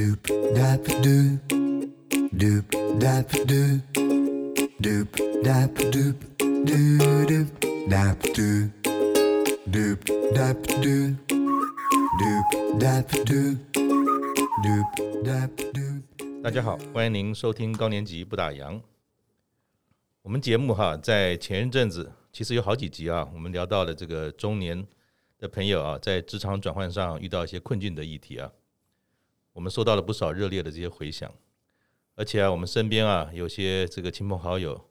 [0.00, 0.24] Doop
[0.54, 1.38] dap doop,
[2.32, 2.64] doop
[2.98, 3.82] dap doop,
[4.80, 5.08] doop
[5.44, 7.46] dap doop, doo doop
[7.86, 8.70] dap doop,
[9.70, 9.98] doop
[10.32, 11.16] dap doop,
[12.18, 13.58] doop dap doop,
[14.64, 14.88] doop
[15.22, 16.42] dap doop。
[16.42, 18.80] 大家好，欢迎您收听高年级不打烊。
[20.22, 24.82] 我们节目哈，在前一阵子其实有好几集啊，我们聊到了这个中年
[25.38, 28.50] 的朋友啊，在职场转换上遇到一些困境的议题啊。
[29.52, 31.32] 我们收到了不少热烈的这些回响，
[32.14, 34.88] 而且啊，我们身边啊，有些这个亲朋好友，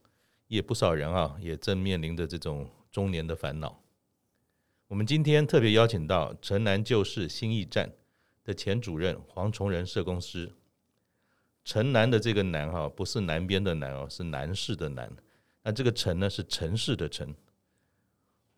[0.47, 3.81] 也不少人啊，也正面临着这种中年的烦恼。
[4.87, 7.93] 我们今天特别邀请到城南旧事新驿站
[8.43, 10.51] 的前主任黄崇仁社工师。
[11.63, 15.12] 城南的这个南哈，不是南边的南哦，是南市的南。
[15.62, 17.35] 那这个城呢，是城市的城。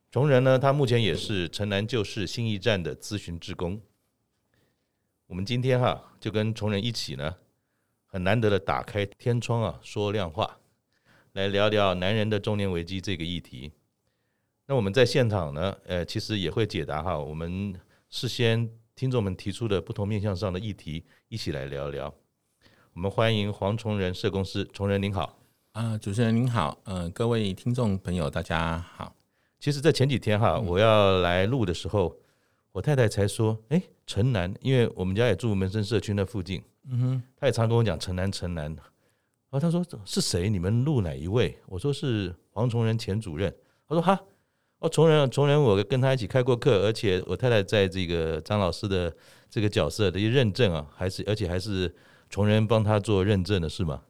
[0.09, 3.81] 崇仁呢，他目前也是城南旧事新驿站的咨询职工。
[5.31, 7.33] 我们今天哈就跟崇仁一起呢，
[8.05, 10.57] 很难得的打开天窗啊，说亮话，
[11.31, 13.71] 来聊聊男人的中年危机这个议题。
[14.65, 17.73] 那我们在现场呢，呃，其实也会解答哈，我们
[18.09, 22.13] 事先听众们提出的不同面向上的议题，一起来聊聊。
[22.91, 25.39] 我们欢迎黄崇仁社公司，崇仁您好。
[25.71, 29.15] 啊，主持人您好，呃，各位听众朋友大家好。
[29.61, 32.17] 其实，在前几天哈，我要来录的时候。
[32.73, 36.63] 我太太才说：“哎、欸，城南，因为我们家也住门生社区那附近。
[36.87, 38.65] 嗯哼，她也常跟我讲城南，城南。
[38.65, 40.49] 然后她说是谁？
[40.49, 41.57] 你们录哪一位？
[41.65, 43.53] 我说是黄崇仁前主任。
[43.87, 44.17] 她说哈，
[44.79, 49.13] 哦，崇仁，崇仁，我跟他一起开过课，而且我太太在这个张老师的
[49.49, 51.93] 这个角色的一认证啊，还是而且还是
[52.29, 54.01] 崇仁帮他做认证的是吗？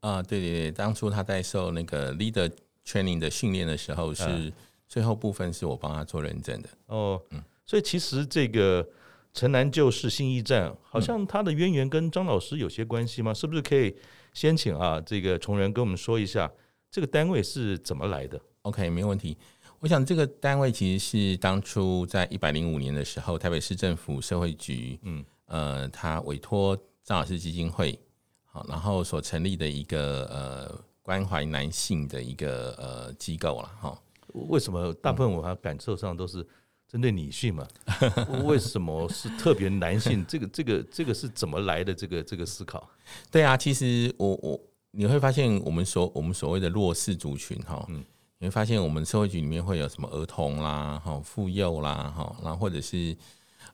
[0.00, 2.50] 啊，对对对，当初他在受那个 leader
[2.84, 4.52] training 的训练的时候，是
[4.88, 6.68] 最后部分是我帮他做认证的。
[6.86, 8.88] 哦，嗯。”所以其实这个
[9.34, 13.34] 城南旧事信义站，好像它的渊源跟张老师有些关系吗？
[13.34, 13.94] 是不是可以
[14.32, 16.50] 先请啊这个崇仁跟我们说一下，
[16.90, 19.36] 这个单位是怎么来的？OK，没问题。
[19.80, 26.74] 我想这个单位其实是当初在一百零五年的时候，台北市政府社会局，嗯，呃，他委托
[27.04, 28.00] 张老师基金会，
[28.46, 34.02] 好，然后所成立的一个呃关怀男性的一个呃机构了，哈。
[34.32, 36.44] 为什么大部分我还感受上都是？
[36.88, 37.66] 针对女性嘛，
[38.44, 40.24] 为什么是特别男性？
[40.26, 41.94] 这个、这个、这个是怎么来的？
[41.94, 42.88] 这个、这个思考？
[43.30, 44.60] 对啊，其实我我
[44.92, 48.02] 你会发现，我们所我们所谓的弱势族群哈，嗯，
[48.38, 53.16] 你会发现我们社会局里面会有什么儿童啦、哈妇幼啦、哈，然后或者是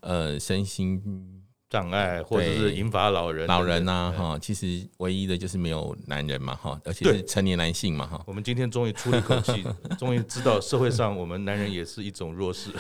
[0.01, 1.43] 呃身心。
[1.75, 8.23] 障碍，或者是引发老人，老人呐，哈，其实唯一的就是没有男人嘛，哈，而且是成年男性嘛，哈。
[8.29, 9.65] 我们今天终于出了一口气，
[9.99, 12.71] 终于知道社会上我们男人也是一种弱势。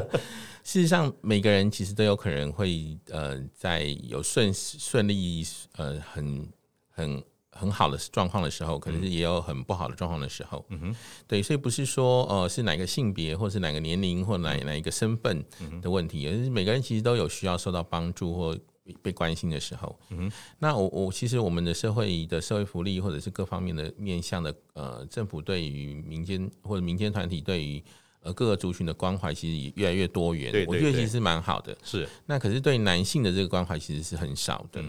[0.64, 5.46] 事实上，每个人其实都有可能会呃，在有顺顺利
[5.76, 6.48] 呃很
[6.88, 7.22] 很。
[7.52, 10.64] 很好的状况的时候，可能是也有很不好的状况的时候。
[10.68, 10.96] 嗯哼，
[11.26, 15.44] 对，所以不是说呃是哪个性别，或是哪个年龄，或哪哪一个身份
[15.82, 18.56] 的问题，而是每个人其实都有需要受到帮助或
[19.02, 19.98] 被关心的时候。
[20.10, 27.82] 嗯哼，那我我其实我们的社会的社会福利或者是各方面的面向的呃政府对于民间或者民间团体对于
[28.22, 30.52] 呃各个族群的关怀，其实也越来越多元。
[30.52, 31.76] 对，我觉得其实是蛮好的。
[31.82, 34.82] 是，那可是对男性的这个关怀其实是很少的。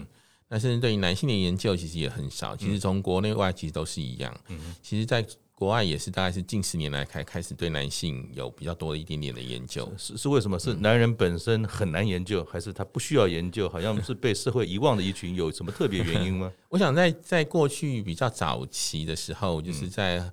[0.52, 4.38] 但是对于男性的研究其实也很少，其实从国内外其实都是一样。
[4.48, 9.90] 嗯，其实，在国外也是，大概是近十年来开开始对男性有比较多的一点点的研究。
[9.96, 10.58] 是是为什么？
[10.58, 13.66] 是男人本身很难研究，还是他不需要研究？
[13.66, 16.52] 好像是被社会遗忘的一群，有什么特别原因吗？
[16.68, 20.30] 我想在在过去比较早期的时候，就是在。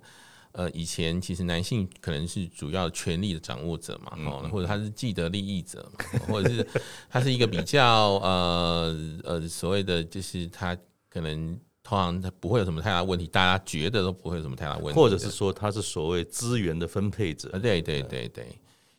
[0.52, 6.66] 呃，以前其实男性可能是主要权力的掌握者嘛，哦，或者他是既得利益者嘛，或者是
[7.08, 10.76] 他是一个比较呃呃所谓的就是他
[11.08, 18.02] 可能通常他不会有什么太大问题，大家觉得都不会有什么太大问题，或者是说他是所谓资源的分配者，对对。
[18.02, 18.46] 对对，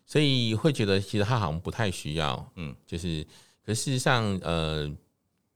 [0.06, 3.28] 所以会觉得其实他好像不太需要，嗯，就是，
[3.66, 4.90] 可事实上，呃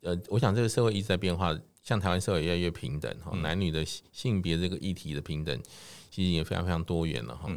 [0.02, 1.58] 呃，我想这个社会一直在变化。
[1.86, 5.62] 像台湾社会越来越平等哈，男女的性别这个议题的平等，
[6.10, 7.48] 其实也非常非常多元了哈。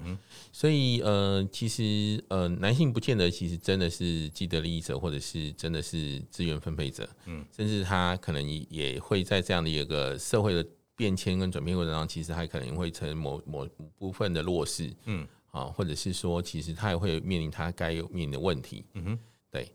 [0.52, 10.62] 所以呃，其实呃，男性不见得其实真的是既得利益者，或者是真的是资源分配者，嗯，甚至他可能也会在这样的一个社会的
[10.94, 13.66] 变迁跟转变过程当中，其实他可能会成某某
[13.96, 19.18] 部分的弱势，嗯，啊，或者是说，其实他也会面临他该面临的问题，嗯哼，
[19.50, 19.72] 对。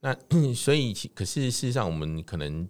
[0.00, 0.16] 那
[0.54, 2.66] 所以，可是事实上，我们可能。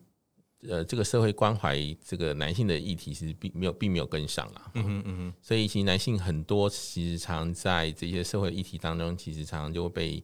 [0.68, 10.22] 呃，这个社会关怀这个男性的议题其实并没有并没有跟上了，嗯哼嗯哼，所以其实男性很多其实常在这些社会议题当中，其实常常就会被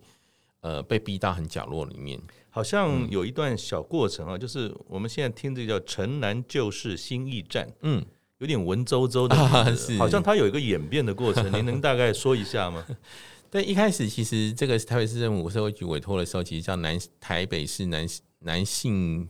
[0.60, 2.20] 呃被逼到很角落里面。
[2.50, 8.04] 好像有一段小过程啊，就是我们现在听这个叫《城南旧事新驿站》，嗯，
[8.36, 9.34] 有点文绉绉的，
[9.96, 12.86] 好像它有一个演变的过程，您能大概说一下吗？
[13.50, 18.06] 对，一开始其实这个台北市政府社会局委托的时候，其实叫南台北市男
[18.40, 19.26] 男性。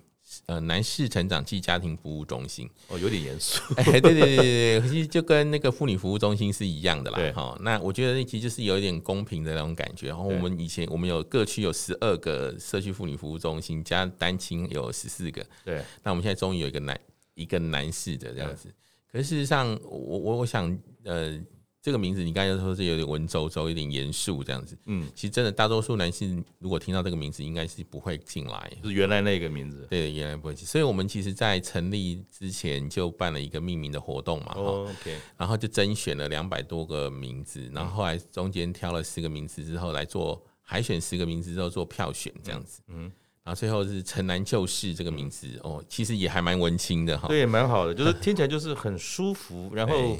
[0.46, 3.60] 呃，男士成长暨家庭服务中心哦，有点严肃。
[3.74, 7.32] 哎，对对对对对，其实就跟那个妇女服务中心是一样的啦。
[7.32, 10.06] 哈，那我觉得其实就是有一点公平的那种感觉。
[10.06, 15.44] 然后我们以前我们有各区有十二个社区妇女服务中心，加单亲有十四个。
[15.64, 17.00] 对，那我们现在终于有一个男
[17.34, 18.72] 一个男士的这样子。
[19.10, 21.40] 可是事实上，我我我想呃。
[21.86, 24.76] 这个名字你刚才说是有点文绉绉，有点严肃这样子。
[24.86, 29.86] 嗯，其实真的大多数男性如果听到这个名字，应该是不会进来，是原来那个名字。
[29.88, 30.66] 对，原来不会进。
[30.66, 34.54] 所以我们其实，在成立之前就办了一个命名的活动嘛。
[34.56, 35.16] 哦，OK。
[35.36, 42.80] 然后就甄选了两百多个名字，然后后来中间挑了十个名字之后来做海选，十个名字之后做票选这样子。
[42.88, 43.02] 嗯，
[43.44, 47.28] 然后最后是城南旧事这个名字哦，其实也还蛮文青的哈。
[47.28, 50.18] 对，蛮好的，就是听起来就是很舒服，然后。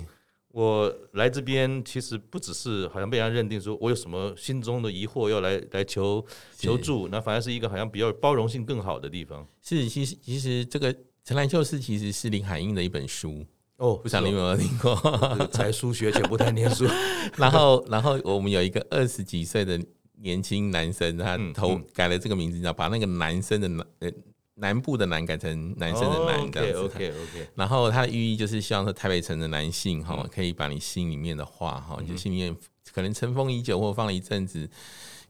[0.56, 6.24] 我来这边其实不只是好像被人家认定说我有什么心中的疑惑要来来求
[6.56, 9.46] 求助，那反而是一个好像比较包容性更好的地方。
[9.60, 10.94] 是，其实其实这个
[11.24, 13.44] 《陈兰秀是》其实是林海音的一本书
[13.76, 15.46] 哦，不晓得你有没有听过？
[15.52, 16.86] 才疏学浅，不太念书。
[17.36, 19.78] 然后，然后我们有一个二十几岁的
[20.22, 24.10] 年轻男生，他投改了这个名字，你知道，把那个男生的男呃。
[24.56, 32.56] 南部的南改成男生的男这样子，OK OK，然后它的寓意就是希望说台北城的男性哈，可以把你心里面的话哈，就心里面
[32.92, 34.68] 可能尘封已久或放了一阵子。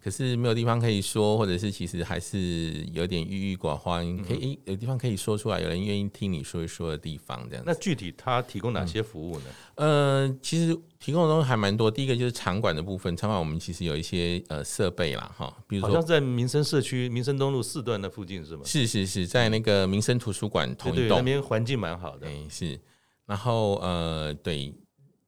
[0.06, 7.64] 可是没有地方可以说，或者是其实还是有点郁郁寡欢，可以有地方可以说出来，有人愿意听你说一说的地方，这样。
[7.66, 9.44] 那具体他提供哪些服务呢？
[9.74, 11.90] 嗯、呃，其实提供的东西还蛮多。
[11.90, 18.62] 第一个就是场馆的部分，场馆我们其实有一些呃设备啦，哈，比如说好像在民生社区民生东路四段那附近是吗？
[18.64, 22.28] 是是是在那个民生图书馆同一栋，那边环境蛮好的。
[22.28, 22.78] 哎，是。
[23.26, 24.72] 然后呃，对。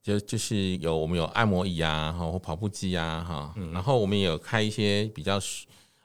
[0.08, 5.38] 就就是有我们有按摩椅啊，哈或跑步机啊，哈，然后我们也有开一些比较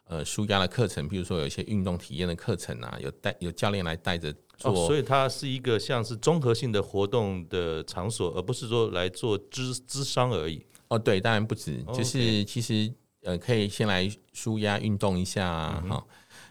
[0.10, 10.62] 呃舒压的课程，比如说有一些运动体验的课程啊，有带有教练来带着做，所以它是一个像是综合性的活动的场所，而不是说来做咨咨商而已。
[10.90, 16.06] 哦，对，当然不止，就是其实呃可以先来舒压运动一下啊，哈，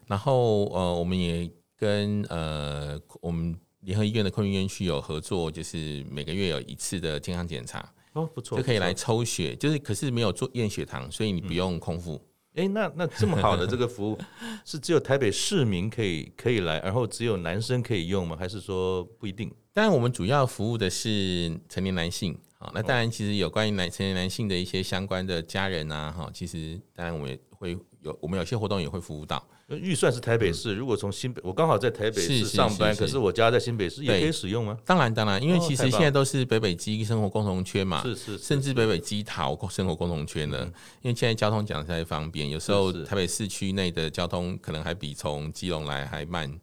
[0.06, 3.54] 然后呃我们也跟呃我们。
[3.82, 12.14] 联合医院的昆明院区有合作，就是每个月有一次的健康检查哦，不错，就可以来抽血，就是可是没有做验血糖，所以你不用空腹。
[12.54, 14.18] 哎、嗯欸，那那这么好的这个服务
[14.64, 18.36] 是只有台北市民可以可以来，然后只有男生可以用吗？
[18.38, 19.50] 还是说不一定？
[19.72, 22.36] 当然，我们主要服务的是成年男性。
[22.58, 29.44] 啊，那当然，其实有关于男成年男性的一些相关的家人啊，哈，其实当然我们也会有，我们有些活动也会服务到。
[29.68, 34.76] 预算是台北市，如果从新北，我刚好在台北市上班，可是我家在新北市，也可以使用吗？
[34.84, 40.64] 当然，当然，因为其实现在都是北北基生活共同圈嘛，是是，甚至北北基桃生活共同圈的。
[41.00, 46.60] 因为现在交通讲起来方便，有时候台北市区内的交通可能还比从基隆来还慢。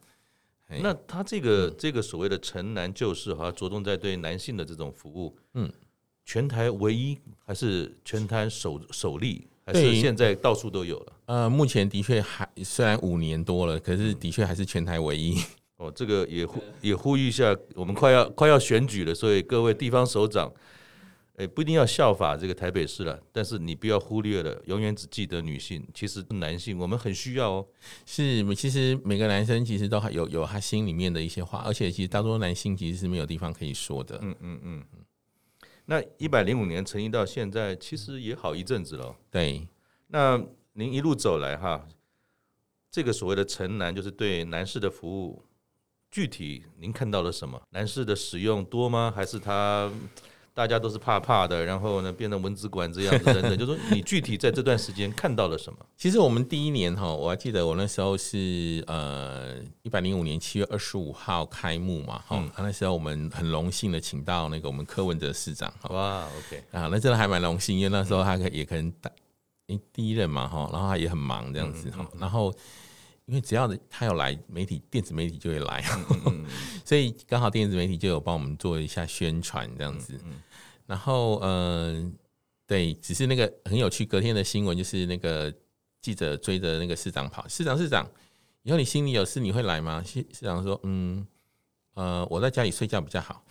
[0.81, 5.71] 那他这个这个所谓的城南旧事，好像着重在对男性的这种服务，嗯，
[6.25, 9.47] 全台唯一还是全台首首例？
[9.71, 11.13] 还是现在到处都有了。
[11.25, 15.39] 呃，目前的确还虽然五年多了，可是的确还是全台唯一。
[15.77, 20.51] 哦，这个也呼也呼吁一下，我们快要快要选举了，所以各位地方首长，
[21.37, 27.65] 哎，不一定要效法这个台北市了，但是你不要忽略了，永远只记得女性，其实男性我们很需要哦。
[28.05, 34.19] 是，其实每个男生其实都还有有他心里面的一些话，而且其实大多数男性其实是没有地方可以说的。
[34.21, 34.83] 嗯嗯嗯。
[35.89, 39.15] 那一百零五年成立到现在，其实也好一阵子了。
[39.31, 39.67] 对，
[40.05, 40.39] 那
[40.73, 41.87] 您一路走来哈，
[42.91, 45.43] 这个所谓的城南就是对男士的服务，
[46.11, 47.59] 具体您看到了什么？
[47.71, 49.11] 男士的使用多吗？
[49.15, 49.91] 还是他？
[50.59, 53.57] 大家都是怕怕的，然后呢，变成蚊子馆这样子等等。
[53.57, 55.79] 就是说，你具体在这段时间看到了什么？
[55.95, 69.09] 其实我们第一年哈，我还记得我那时候是呃一百零五年七月二十五号开幕嘛，哈、嗯，那时候我们很荣幸的请到那个我们柯文哲市长，哇，OK 啊，那真的还蛮荣幸，因为那时候他可也可能带
[69.93, 72.53] 第一任嘛，哈，然后他也很忙这样子哈，然后
[73.29, 75.83] 因为只要他有来媒体，电子媒体就会来，
[76.83, 80.15] 所以刚好电子媒体就有帮我们做一下宣传这样子。
[80.87, 82.11] 然后，嗯、呃，
[82.65, 84.03] 对，只是那个很有趣。
[84.03, 85.53] 隔天的新闻就是那个
[86.01, 88.09] 记者追着那个市长跑，市长，市长，
[88.63, 90.03] 以后你心里有事你会来吗？
[90.03, 91.23] 市市长说，嗯，
[91.93, 93.43] 呃，我在家里睡觉比较好。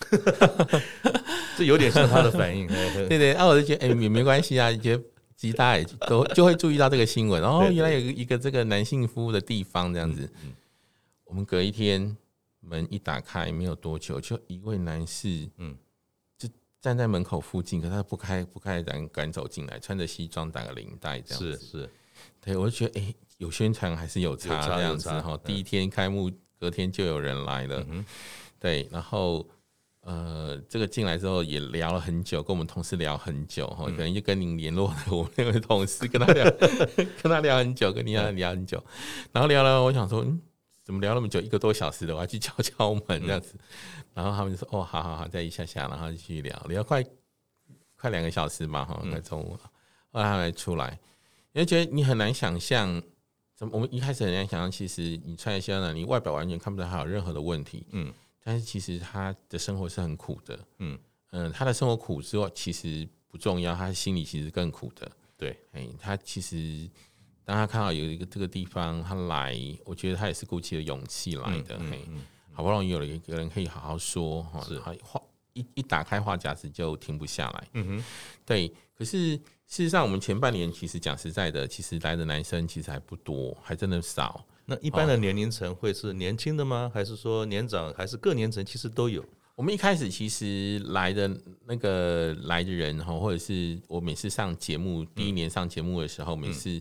[1.57, 2.67] 这有点像他的反应。
[2.69, 5.05] 对，对对，那、啊、我就觉得，哎，也没关系啊，觉得
[5.39, 10.29] 其实大家也都就会注意到这个新闻，然后原来有一个这个男性服务的地方这样子。
[11.23, 12.17] 我们隔一天
[12.59, 15.77] 门一打开，没有多久，就一位男士，嗯，
[16.37, 16.49] 就
[16.81, 21.57] 站在门口附近，可他不开不开胆敢走进来，穿着西装打个领带这样子。
[21.57, 21.91] 是是，
[22.41, 25.39] 对我就觉得哎、欸，有宣传还是有差这样子哈。
[25.45, 26.29] 第一天开幕，
[26.59, 27.87] 隔天就有人来了，
[28.59, 29.49] 对，然后。
[30.09, 36.51] 呃，这个进来之后也聊了很久，跟我们同事聊很久哈，可能就跟您联络的我们那位同事跟他聊，
[37.23, 38.83] 跟他聊很久，跟你聊聊很久，
[39.33, 40.41] 然后聊了，我想说，嗯，
[40.83, 43.55] 怎么聊那么久，一个多小时的，我要去敲敲门这样子，
[44.15, 47.05] 然后他们就说，哦，好好好，再一下下，然后继续聊，聊快
[47.95, 49.71] 快两个小时嘛哈，快中午了，
[50.11, 50.99] 后来他们出来，
[51.53, 53.03] 因为觉得你很难想象，
[53.55, 58.11] 怎么我们一开始很难想象，其实你穿西装呢，你外表完全看不到他有任何的问题，嗯。
[58.49, 60.99] 但是其实他的生活是很苦的，嗯
[61.33, 65.07] 嗯、呃，他的生活苦之外，其实不重要，他心里其实更苦的。
[65.37, 66.89] 对，哎，他其实
[67.45, 71.77] 当他看到有一个这个地方，他来，我觉得他也是鼓起了勇气来的。
[71.79, 75.21] 嗯，嗯，好不容易有了一个人可以好好说，哈，是话
[75.53, 77.69] 一一打开话匣子就停不下来。
[77.75, 78.05] 嗯哼，
[78.47, 78.73] 对。
[78.95, 84.43] 可是事实上，我们前半年其实讲实在的，其实来的男生其实还不多，还真的少。
[84.71, 86.91] 那一般的年龄层会是年轻的吗？
[86.93, 87.91] 还是说年长？
[87.95, 89.25] 还是各年层其实都有？
[89.55, 91.31] 我们一开始其实来的
[91.65, 96.79] 那个来的人哈，或者是我每次上节目，第一年上节目的时候，每次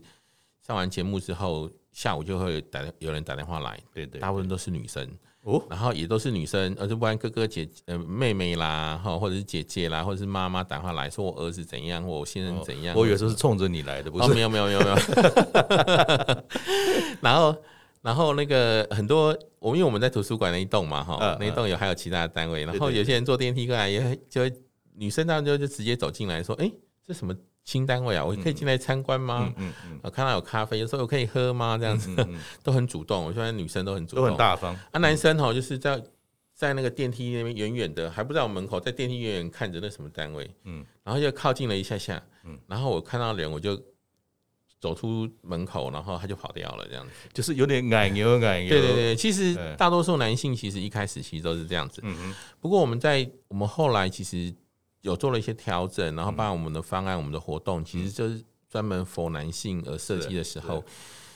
[0.62, 5.10] 上完节目之后，下午就会打有人打电话来，对对，大部分都是女生
[5.44, 14.34] 哦，然后也都是女生，而且不然哥哥姐呃妹妹啦，哈，或者是姐姐啦，或者是妈妈打电话来说我儿子怎样，或我先生怎样，我有时候是冲着你来的，不是？
[14.34, 14.96] 没有没有没有没有，
[17.24, 17.56] 然后。
[18.08, 22.64] 然后那个很多，我因为我们在图书馆那一栋嘛，哈，那一栋有还有其他的单位。
[22.64, 24.54] 然后有些人坐电梯过来，也就会
[24.96, 26.72] 女生当中就直接走进来说：“哎，
[27.06, 27.36] 这什么
[27.66, 28.24] 新单位啊？
[28.24, 31.78] 我可以进来参观吗？”嗯嗯，我看到有咖啡，有时候我可以喝吗？
[31.78, 32.16] 这样子
[32.64, 33.26] 都很主动。
[33.26, 34.74] 我觉得女生都很主动，都很大方。
[34.94, 36.02] 啊，男生哈就是在
[36.54, 40.50] 在那个电梯那边远远的，还不在我门口，在电梯远远看着那什么单位。
[40.64, 42.24] 嗯，然后就靠近了一下下。
[42.46, 43.78] 嗯，然后我看到人，我就。
[44.80, 48.70] 走出门口，然后他就跑掉了，这样子就是有点矮牛奶牛。
[48.70, 52.02] 对对对，其实大多数男性其实一开始其实都是这样子。
[52.04, 52.36] 嗯嗯。
[52.60, 54.54] 不过我们在我们后来其实
[55.02, 60.84] 有做了一些调整，然后把我们的方案、我们的活动，其实就是专门 for 男性而设计的时候，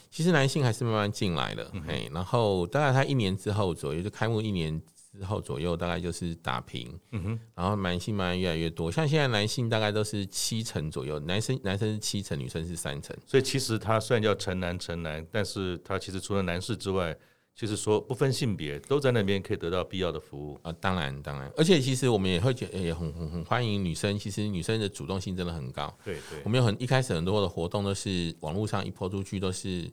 [0.10, 1.72] 其实男性还是慢慢进来了。
[1.88, 4.82] 嘿，然后大概他一年之后左右就开幕一年。
[5.18, 17.14] 之后左右大概就是打平，嗯哼，然后男性慢慢越来越多，像现在男性大概都是七成左右，男生男生是七成，女生是三成，所以其实他虽然叫城南城南，但是他其实除了男士之外，
[17.54, 20.58] 就是说不分性别都在那边可以得到必要的服务。
[20.64, 29.92] 啊，当然当然，而且其实我们也会觉得也很很很欢迎女生，其实女生的主动性真的很高，对对，我们有很一开始很多的活动都是网络上一泼出去都是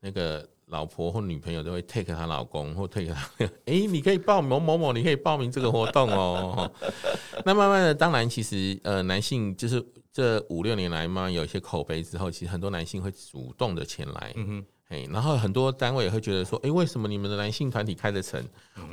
[0.00, 0.46] 那个。
[0.70, 6.70] 老婆或女朋友都会 take 她老公或 take 她，哎、欸，你可以报某某某，你可以报名这个活动哦。
[7.44, 14.32] 那慢慢的，当然，其实呃，男性就是这五六年来嘛，有一些口碑之后，其实很多男性会主动的前来。
[14.36, 18.42] 嗯哼，哎，然后很多单位也会觉得说，哎、欸，为什么你们的男性团体开得成？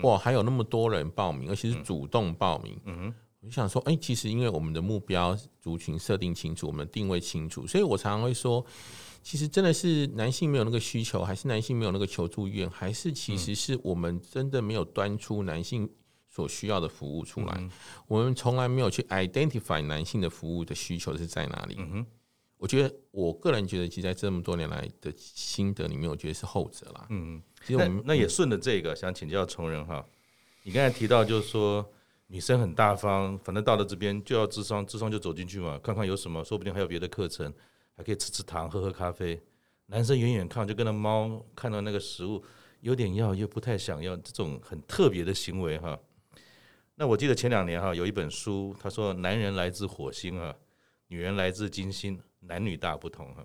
[0.02, 2.80] 哇，还有那么多人报名，而且是主动报名。
[2.86, 8.66] 嗯哼，我就想说，哎、欸，其实因为我们的目标族群设定清楚，我们定位清楚，所以我常常会说。
[9.28, 15.90] 其实真的是男性没有那个需求，还是男性没有那个求助意愿，还是其实是我们真的没有端出男性
[16.30, 17.54] 所需要的服务出来？
[17.58, 17.70] 嗯、
[18.08, 21.76] 我们从来没有去 identify 男性的服务的需求是在哪里？
[21.78, 22.06] 嗯，
[22.56, 27.08] 我觉得我个人觉得，其实在这么多年来的心得里面，我觉得是后者啦。
[27.10, 30.06] 嗯，其实我们那，那也顺着这个，想请教崇仁哈，
[30.64, 31.86] 你刚才提到就是说
[32.28, 37.54] 女生很大方，反正到了这边就要智商，智商就走进去嘛，看看有什么，说不定还有别的课程。
[37.98, 39.42] 还可以吃吃糖，喝喝咖啡。
[39.88, 42.44] 男生远远看，就跟那猫看到那个食物，
[42.82, 45.98] 有点要又不太想要，这种很特别的行为哈。
[46.96, 50.56] 那我记得前两年哈，有一本书，他说男人来自火星啊，
[51.08, 53.44] 女人来自金星，男女大不同哈。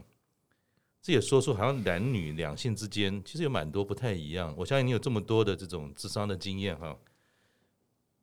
[1.00, 4.54] 这也说出好像男女两性之间其实有蛮多不太一样。
[4.56, 6.96] 我相信你有这么多的这种智商的经验哈。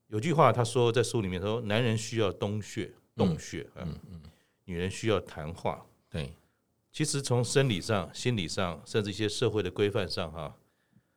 [0.07, 4.21] 有句话他说在书里面说，男人需要冬穴洞穴啊，嗯嗯，
[4.65, 5.85] 女人需要谈话。
[6.09, 6.33] 对，
[6.91, 10.55] 其实从生理上、心理上，甚至一些社会的规范上，哈，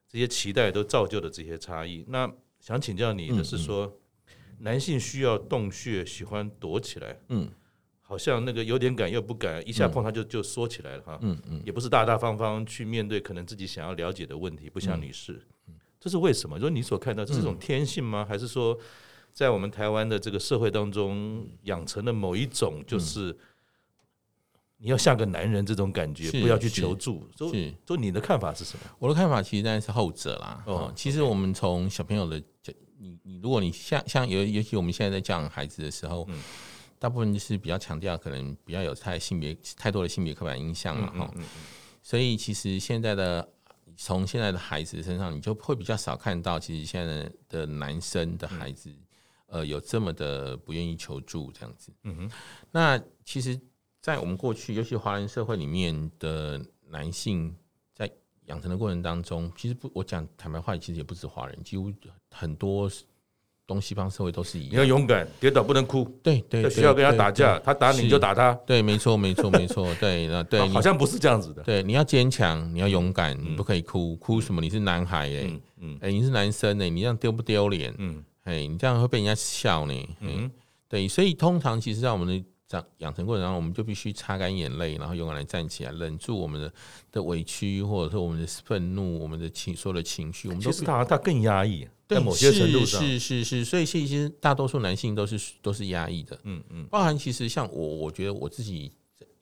[0.06, 2.04] 这些期待都造就了这些差异。
[2.08, 2.30] 那
[2.60, 3.92] 想请教你的是说，嗯
[4.26, 7.50] 嗯、男性需要洞穴，喜欢躲起来，嗯，
[8.02, 16.58] 好像那个有点敢又不敢，一下碰他就就缩起来了，哈，嗯嗯，也不是大大方方去面对可能自己想要了解的问题，不像女士，嗯、这是为什么？
[16.58, 18.26] 就是你所看到这是种天性吗？
[18.28, 18.78] 还是说，
[19.32, 23.34] 在我们台湾的这个社会当中养成的某一种就是？
[24.82, 27.24] 你要像个男人这种感觉，不要去求助。
[27.30, 28.84] 是所以，所以你的看法是什么？
[28.98, 30.62] 我的看法其实当然是后者啦。
[30.66, 32.42] 哦哦，其实我们从小朋友的，
[32.98, 36.38] 你你如果你像像尤尤其我们现在在教养孩子的时候，嗯
[36.98, 41.44] 大部分就是比较强调可能比较有太性别太多的性别刻板印象了，哈、嗯嗯
[42.02, 43.48] 所以其实现在的
[43.96, 48.88] 从现在的孩子身上，你就会比较少看到，其实现在的男生的孩子，
[49.46, 51.92] 呃，有这么的不愿意求助这样子。
[52.04, 52.30] 嗯哼，
[52.70, 53.60] 那其实，
[54.02, 57.54] 在我们过去，尤其华人社会里面的男性，
[57.94, 58.10] 在
[58.46, 61.92] 养成的过程当中，其实不，我讲坦白话，其实也不止华人，几乎
[62.32, 62.90] 很多
[63.64, 64.72] 东西方社会都是一样。
[64.72, 66.02] 你要勇敢，跌倒不能哭。
[66.20, 68.52] 对对，在学校跟他打架，他打你你就打他。
[68.66, 69.94] 对，没错，没错，没错。
[69.94, 71.62] 对，那 对，好像不是这样子的。
[71.62, 74.60] 对，你要坚强，你要勇敢，你不可以哭，哭什么？
[74.60, 77.94] 你是男孩哎，嗯，哎，你是男生哎，你这样丢不丢脸？
[77.98, 79.94] 嗯，哎，你这样会被人家笑呢。
[80.18, 80.50] 嗯，
[80.88, 86.72] 对，所以通常其实，在我们的长养成过程当中，我们就必须擦干眼泪，然后勇敢来站起来，忍住我们的
[87.10, 91.86] 的委屈，或者说我们的愤怒，我们的情所有的情绪，我们都其实他他更压抑。
[92.08, 98.92] 在某些程度上，是是是，所以其实大多数男性都是都是压抑的，嗯嗯，包含其实像我，我觉得我自己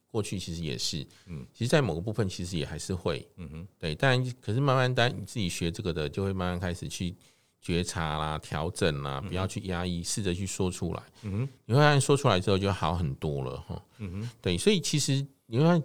[0.08, 7.14] 过去其实也是，嗯，其实，在某个部分其实也还是会，嗯哼，对，但可是慢慢当你自己学这个的，就会慢慢开始去
[7.60, 15.82] 觉察啦、调整啦，不要去压抑，试着去说出来，嗯哼，你会发现说出来之后就好很多了，哈，嗯哼，对，所以其实你会发现，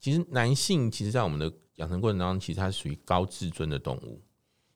[0.00, 4.20] 其实男性其实，在我们的养成过程当中，其实他是属于高自尊的动物。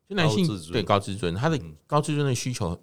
[0.09, 2.77] 就男性对高自尊，他的高自尊的需求，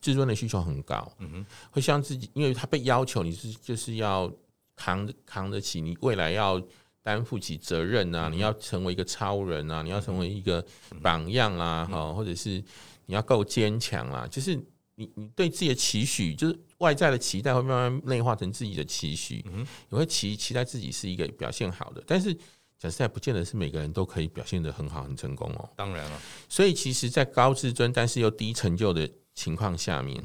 [0.00, 4.28] 自尊的需求很高，嗯会希望自己，因为他被要求你是就是要
[4.74, 6.60] 扛扛得起，你未来要
[7.00, 10.64] 担负起责任啊，你要成为一个超人啊，你要成为一个
[11.00, 12.60] 榜样啊，哈，或者是
[13.06, 14.54] 你要够坚强啊，就是
[14.94, 19.44] 你你对自己的期许，就是外在的期待会慢慢内化成自己的期许，
[19.88, 22.36] 你会期期待自己是一个表现好的，但是。
[22.76, 25.70] 讲实在，不见得是每个人都可以表现得很好、很成功哦。
[25.74, 26.20] 当然了，
[26.50, 30.16] 所以其实，在高自尊但是又低成就的情况下面，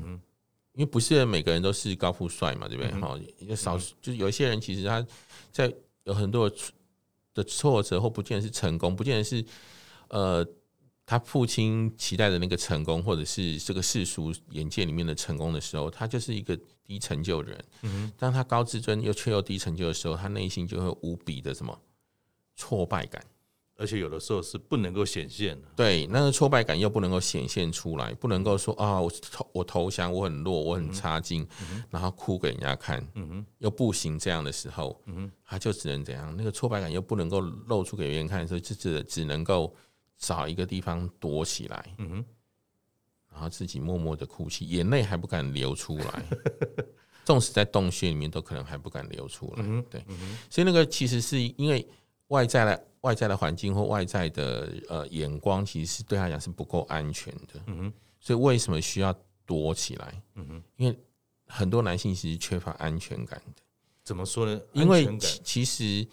[0.73, 2.91] 因为不是每个人都是高富帅嘛，对不对？
[2.99, 5.05] 哈，有少就是有一些人，其实他
[5.53, 6.51] 在有很多
[7.33, 9.45] 的挫折或不见得是成功，不见得是
[10.09, 10.45] 呃
[11.09, 17.65] 他父亲期待的那个成功，或者是这个世俗眼界里面的成功的时候，他就是一个低成就的人。
[17.81, 21.75] 嗯，当他高自尊又却又低成就的时候，他内心就会无比的什么？
[22.55, 23.25] 挫败感，
[23.75, 25.67] 而且有的时候是不能够显现的。
[25.75, 31.43] 对，那个挫败感又不能够显现出来，不能够说啊，我投我投降，我很弱，我很差劲，
[31.89, 33.03] 然后哭给人家看，
[33.57, 35.01] 又不行这样的时候，
[35.43, 36.31] 他就只能怎样？
[36.37, 39.75] 那个挫败感又不能够露出给别人看的时候，就只只能够
[40.19, 42.23] 找一个地方躲起来，嗯
[43.31, 46.23] 然后自己默默的哭泣，眼泪还不敢流出来，
[47.25, 49.63] 纵使在洞穴里面都可能还不敢流出来。
[49.89, 50.05] 对，
[50.49, 51.87] 所以那个其实是因为。
[52.29, 57.59] 外在的外在的环境或外在的呃眼光，其实是对他讲是不够安全的。
[57.65, 59.11] 嗯哼，所以为什么需要
[59.47, 60.21] 躲起来？
[60.35, 60.95] 嗯哼，因为
[61.47, 63.63] 很多男性其实缺乏安全感的。
[64.03, 64.61] 怎么说呢？
[64.73, 66.07] 因为其实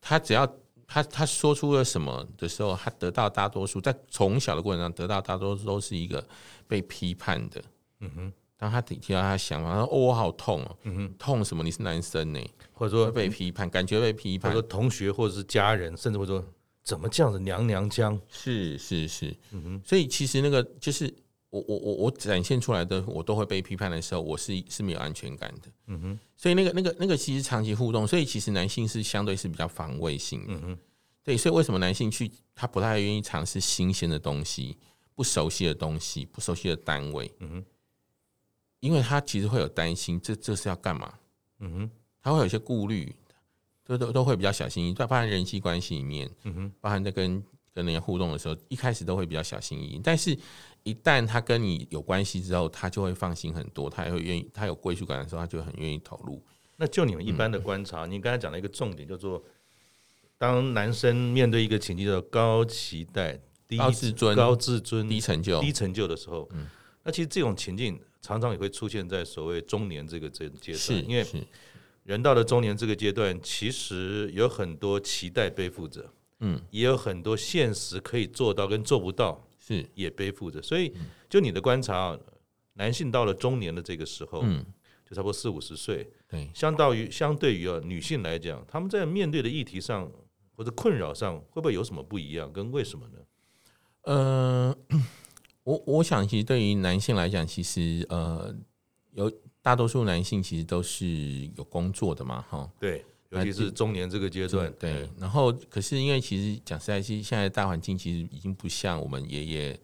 [0.00, 0.50] 他只要
[0.92, 6.26] 他他说出了什么的时候，他得到大多数在从小的过程中得到大多数都是一个
[6.66, 7.62] 被批判的。
[8.00, 8.32] 嗯哼。
[8.58, 11.62] 当他提提到他想法，他说：“哦，我好痛哦，嗯哼，痛什么？
[11.62, 12.40] 你是男生呢？
[12.74, 16.44] 或者说被批判，感觉被批判，或者说同学或者是家人，甚至会说
[16.82, 18.20] 怎么这样子娘娘腔？
[18.28, 19.82] 是是是，嗯哼。
[19.82, 21.10] 所以其实那个就是
[21.50, 26.18] 我我我我展现出来的，我都会被批判的时候，我是是没有安全感的，嗯哼。
[26.36, 30.78] 所以那个那个那个其实长期互动，所以其实男性是相对是比较防卫性的，嗯哼。
[31.22, 34.78] 对，所以为什么男性去他不太愿意尝试新鲜的东西、
[35.14, 37.64] 不熟悉的东西、不熟悉的单位，嗯哼。
[38.80, 41.12] 因为他其实会有担心，这这是要干嘛？
[41.58, 41.90] 嗯哼，
[42.22, 43.14] 他会有一些顾虑，
[43.84, 44.94] 都都都会比较小心翼翼。
[44.94, 50.00] 在包含人际关系里面，嗯哼，包含在跟跟人家互动的时候，一开始都会比较小心翼翼。
[50.02, 50.34] 但是，
[50.82, 56.42] 一旦他跟你有关系之后，他就会放心很多，他也会愿意，他有归属感的时候，他就很愿意投入。
[56.76, 59.42] 那就你们一般的观察，嗯、你刚才讲了一个重点，叫做
[60.38, 63.38] 当男生面对一个情境叫做高期待、
[63.68, 66.66] 低高自尊、高自尊、低成就、低成就的时候，嗯，
[67.04, 68.00] 那其实这种情境。
[68.22, 71.26] 常常也会出现在所谓中年这个这阶段，因为
[72.04, 76.04] 人到了中年这个阶段，其实有很多期待背负着，
[76.40, 79.42] 嗯，也有很多现实可以做到跟做不到，
[79.74, 80.60] 是也背负着。
[80.62, 80.92] 所以，
[81.28, 82.18] 就你的观察，
[82.74, 84.64] 男性到了中年的这个时候，嗯，
[85.08, 90.10] 就差不多四五十岁，对，相当于相对于啊女性来讲，他们在面对的议题上
[90.56, 92.52] 或者困扰上，会不会有什么不一样？
[92.52, 93.18] 跟为什么呢？
[94.02, 94.76] 呃。
[95.62, 98.52] 我我想，其实对于男性来讲，其实呃，
[99.12, 99.30] 有
[99.60, 101.06] 大多数男性其实都是
[101.54, 102.68] 有工作的嘛，哈。
[102.80, 104.72] 对尤其是中年这个阶段。
[104.78, 109.80] 对，然后可是因为其实讲实在，其实现在大环境其实已经不像我们爷爷、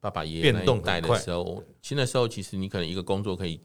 [0.00, 1.62] 爸爸、爷爷那一代的时候。
[1.80, 3.60] 其实那时候，其实你可能一个工作可以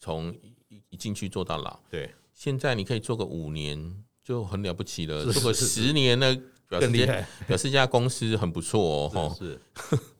[0.00, 0.34] 从
[0.68, 1.78] 一一进去做到老。
[1.90, 6.36] 对，现在你可以做个五年就很了不起了，做个十年呢，
[6.68, 6.88] 表示
[7.46, 9.36] 表示这家公司很不错哦。
[9.38, 9.60] 是。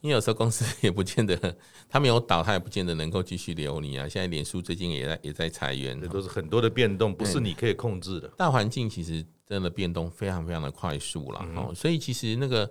[0.00, 1.56] 因为有时候公司也不见得，
[1.88, 4.08] 他没有倒，他也不见得能够继续留你啊。
[4.08, 8.28] 现在脸书最近也在也在裁员，这都是很多的变动，不是你可以控制的。
[8.36, 12.70] 大环境其实真的变动非常非常的快速了，哦，所以其实那个，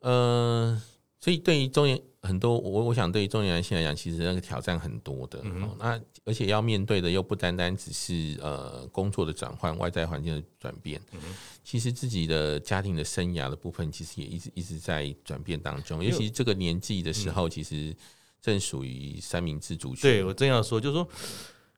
[0.00, 0.82] 呃。
[1.20, 5.40] 所以，对于中年很多，我我想对于中年男性来讲，其实那个挑战很多的。
[5.42, 11.00] 嗯、哼那而且要面对的又不单单只是呃工作的转换、外在环境的转变。
[11.12, 11.18] 嗯、
[11.64, 16.04] 其实自己的家庭的生涯的部分，其实也一直一直在转变当中。
[16.04, 17.92] 尤其这个年纪的时候，其实
[18.40, 20.02] 正属于三明治族群。
[20.02, 21.08] 对我正要说，就是说，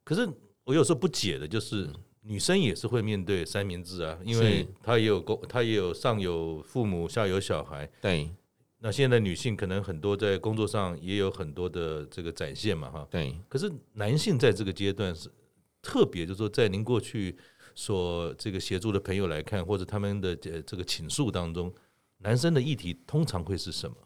[0.04, 0.28] 可是
[0.64, 1.88] 我有时候不解的就是，
[2.20, 7.88] 女生也是会面对三明治啊，因为她也有工，她也有上有父母，下有小孩。
[8.02, 8.28] 对。
[8.82, 13.06] 那现在女性可能很多在工作上也有很多的这个展现嘛，哈。
[13.10, 13.38] 对。
[13.46, 15.30] 可是男性在这个阶段是
[15.82, 17.36] 特别，就是说在您过去
[17.74, 21.70] 所这个协助的朋友来看，或者他们的这个倾诉当中，
[22.20, 23.96] 男生的议题通常会是什么？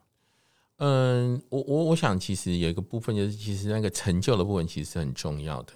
[0.79, 5.73] 嗯，我我我想其实有一个部分就是，其实那个成就的部分其实是很重要的。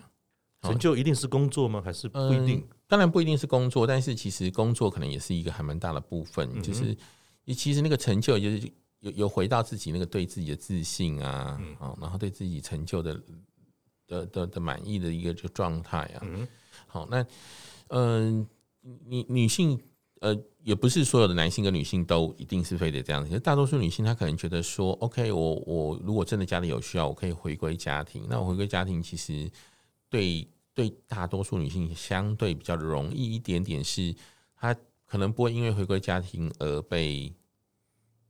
[0.63, 1.81] 成就一定是工作吗？
[1.81, 2.59] 还是不一定？
[2.59, 6.51] 嗯，当然不一定是工作，但是其实工作可能也是一个还蛮大的部分。
[6.53, 6.97] 嗯、就是
[7.55, 8.69] 其实那个成就就是。
[9.01, 13.21] 有有回到自己那个对自己的自信啊，嗯、然后对自己成就的
[14.07, 16.47] 的的的满意的一个就状态啊，嗯、
[16.87, 17.25] 好，那
[17.89, 18.47] 嗯，
[19.07, 19.81] 女、呃、女性
[20.21, 28.27] 呃，也不是所有的男性跟女性都一定是非得这样子，大多数女性她可能觉得说，OK，我我如果真的家里有需要，我可以回归家庭。
[28.29, 29.49] 那我回归家庭，其实
[30.11, 34.13] 对对大多数女性相对比较容易一点点，是
[34.57, 34.75] 她
[35.07, 37.33] 可能不会因为回归家庭而被。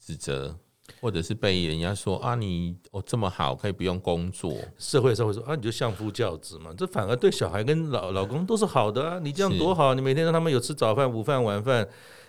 [0.08, 0.56] 指责，
[1.02, 4.56] 或者是被人家说啊，你哦这么好，可以不用工作。
[4.78, 9.18] 社会上会说啊，你就相夫教子嘛，这反而对小孩跟老老公都是好的啊。
[9.18, 11.86] 你这样多好，你每天让他们有吃早饭、午饭、晚饭，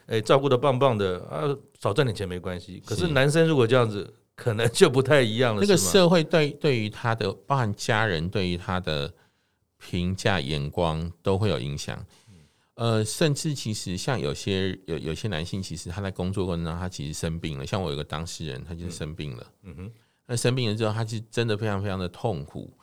[0.07, 1.47] 哎，照顾的棒棒的啊，
[1.79, 2.83] 少赚点钱没关系。
[2.85, 5.61] 可是男生如果这样子，可能就不太一样了。
[5.61, 9.13] 那个社会对对于他的，包含家人对于他的
[9.77, 12.05] 评价眼光都会有影响。
[12.79, 17.67] 呃，甚至其实像有些有有些男性，其实他在工作过程中，他其实生病了。
[17.67, 19.45] 像我有个当事人，他就是生病了。
[19.63, 19.91] 嗯哼，
[20.25, 22.73] 那生病了之后，他是真的非常非常的痛苦。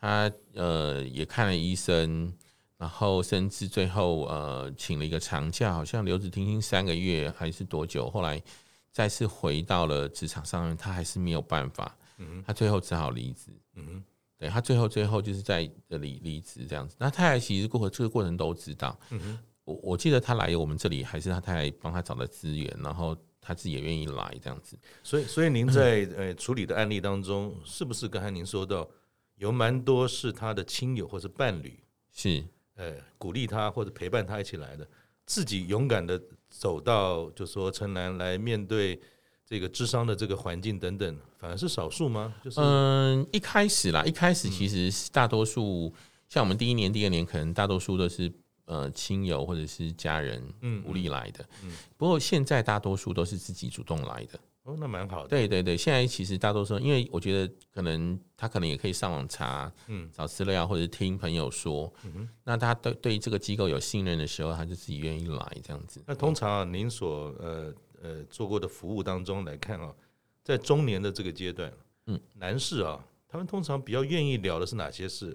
[0.00, 2.34] 他呃也看了医生，
[2.78, 8.10] 然后甚至最后呃请了一个长假，好像留职停薪三个月还是多久？
[8.10, 8.42] 后来
[8.90, 11.96] 再次回到了职场上面，他还是没有办法。
[12.18, 13.52] 嗯哼，他最后只好离职。
[13.76, 14.04] 嗯哼。
[14.44, 16.94] 对，他最后最后就是在这里离职这样子。
[16.98, 18.98] 那太太其实过这个过程都知道。
[19.08, 19.38] 嗯哼。
[19.64, 24.78] 我我记得他来我们这里，还是他太太帮他找的资源，然后他自己也愿意来这样子。
[25.02, 28.86] 所以所以您在呃处理的案例当中，是不是刚才您说到
[29.36, 34.86] 有蛮多是他的亲友或是伴侣是呃鼓励他或者陪伴他一起来的，
[35.24, 39.00] 自己勇敢的走到就说城南来面对。
[39.54, 42.34] 这个智商的这个环境等等，反而是少数吗？
[42.42, 45.92] 就是嗯，一开始啦，一开始其实大多数、嗯、
[46.28, 48.32] 像我们第一年、第二年，可能大多数都是
[48.64, 51.44] 呃亲友或者是家人嗯鼓励来的。
[51.62, 54.40] 嗯，嗯不过现在大多数都是自己主动来的。
[54.64, 55.28] 哦，那蛮好的。
[55.28, 66.02] 对对对，现在其实大多数，因为我觉得可能他可能也可以上网查，嗯，找资料或者听朋友说，嗯，那他对对这个机构有信任的时候，他就自己愿意来这样子。
[66.08, 67.72] 那通常啊，您所呃。
[68.04, 69.90] 呃，做过的服务当中来看啊，
[70.42, 71.72] 在中年的这个阶段，
[72.04, 75.34] 嗯，男士啊，他们通常比较愿意聊的是哪些事？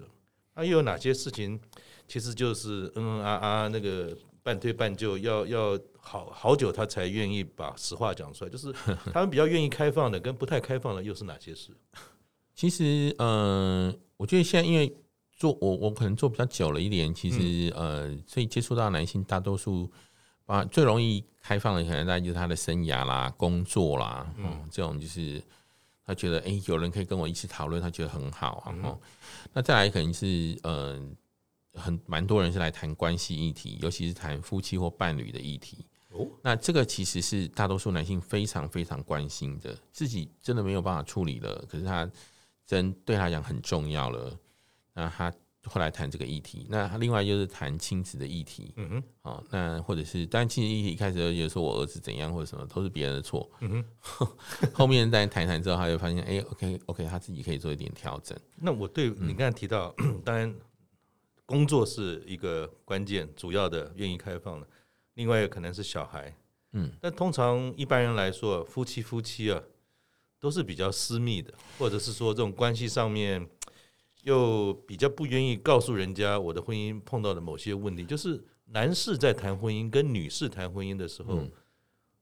[0.54, 1.58] 啊，又有哪些事情，
[2.06, 8.50] 其实就是嗯嗯啊啊，那个半推半就，要要好好久他才愿意把实话讲出来。
[8.50, 8.72] 就是
[9.12, 11.72] 他们比较愿意开放的，跟不太开放的又是哪些事？
[12.54, 14.96] 其实，嗯、呃，我觉得现在因为
[15.36, 19.90] 做我我可能做比较久了一点，其实、嗯、呃，所以接触到男性大多数。
[20.50, 25.40] 啊，最容易开放的可能大概就是他的生涯啦、工作啦，嗯，这种就是
[26.04, 28.74] 他觉得哎、欸，有人可以跟我一起讨论，他觉得很好啊。
[28.74, 29.00] 嗯、
[29.52, 31.16] 那再来可能是嗯、
[31.74, 35.86] 呃，很蛮多人是来谈关系议题，尤其是谈夫妻或伴侣的议题。
[36.10, 42.10] 哦，那这个其实是大多数男性非常非常关心的，自己真的没有办法处理了，可是他
[42.66, 44.36] 真对他讲很重要了，
[44.94, 45.32] 那他。
[45.64, 54.28] 后来谈这个议题，那另外就是谈亲子的议题，嗯哼，好，那或者是，当然亲子议题一开始有时候我儿子怎样或者什么都是别人的错，嗯哼，
[54.72, 58.36] 后面再谈谈之后，他就发现，哎，OK OK，他自己可以做一点调整。
[58.56, 60.54] 那我对你刚才提到，嗯、 当然
[61.44, 64.66] 工作是一个关键，主要的愿意开放的。
[65.14, 66.34] 另外一个可能是小孩，
[66.72, 69.60] 嗯，但通常一般人来说，夫妻夫妻啊，
[70.38, 73.46] 都是比较私密的，或者是说这种关系上面
[74.22, 78.04] 又比较不愿意告诉人家我的婚姻碰到的某些问题。
[78.04, 81.50] 就是男士在谈婚姻跟女士谈婚姻的时候，嗯、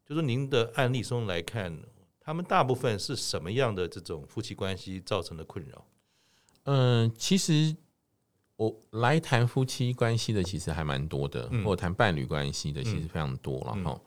[0.06, 1.76] 就是您的案例中来看，
[2.20, 5.86] 他们大部分是什么样的这种夫妻关系造成的困扰？
[6.64, 7.74] 嗯，其实
[8.56, 14.00] 我来谈夫妻关系的其实还蛮多的，嗯、或谈伴侣关系的其实非常多了哈。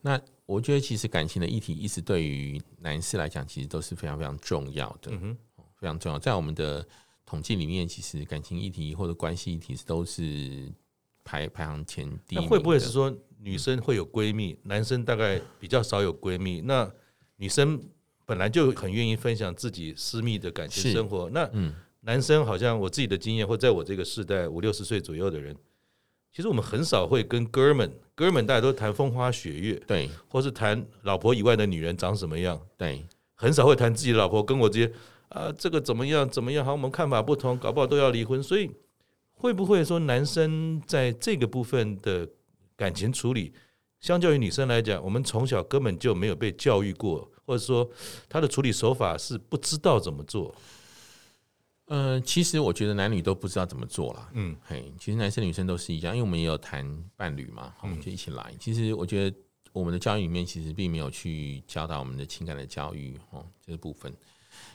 [0.00, 5.36] 那我觉得，其实感情的议题，一直对于男士来讲，其实都是非常非常重要的，嗯、
[5.76, 6.18] 非常重要。
[6.18, 6.86] 在我们的
[7.30, 10.68] 统计里面，其实感情议题或者关系议题都是
[11.22, 12.38] 排排行前第一。
[12.40, 16.60] 那会不会是说，女生会有闺蜜，嗯、男生大概比较少有闺蜜？
[16.62, 16.90] 那
[17.36, 17.80] 女生
[18.26, 21.30] 本来就很愿意分享自己私密的感情生活。
[21.30, 21.48] 那
[22.00, 25.54] 男生好像我自己的经验，或在我这个世代五六十岁左右的人。
[26.32, 34.92] 其实我们很少会跟哥们，哥们大家都谈风花雪月，对，或是谈老婆以外的女人长什么样，对，很少会谈自己的老婆跟我直接
[35.30, 38.42] 啊，这个怎么样怎么样，好，我们看法不同，搞不好都要离婚。
[38.42, 38.70] 所以
[39.32, 42.28] 会不会说男生在这个部分的
[42.76, 43.52] 感情处理，
[44.00, 47.88] 相较于女生来讲，我们从小根本就没有被教育过，或者说
[48.28, 50.54] 他的处理手法是不知道怎么做？
[51.86, 54.30] 呃，其实我觉得男女都不知道怎么做啦。
[54.34, 56.84] 嗯，嘿，其实男生女生都是一样，因为我们也有谈
[57.16, 58.48] 伴侣嘛，我们就一起来。
[58.50, 59.36] 嗯、其实我觉得
[59.72, 64.12] 我们的教育里面其实并没有去教导我们的情感的教育哦，这个部分。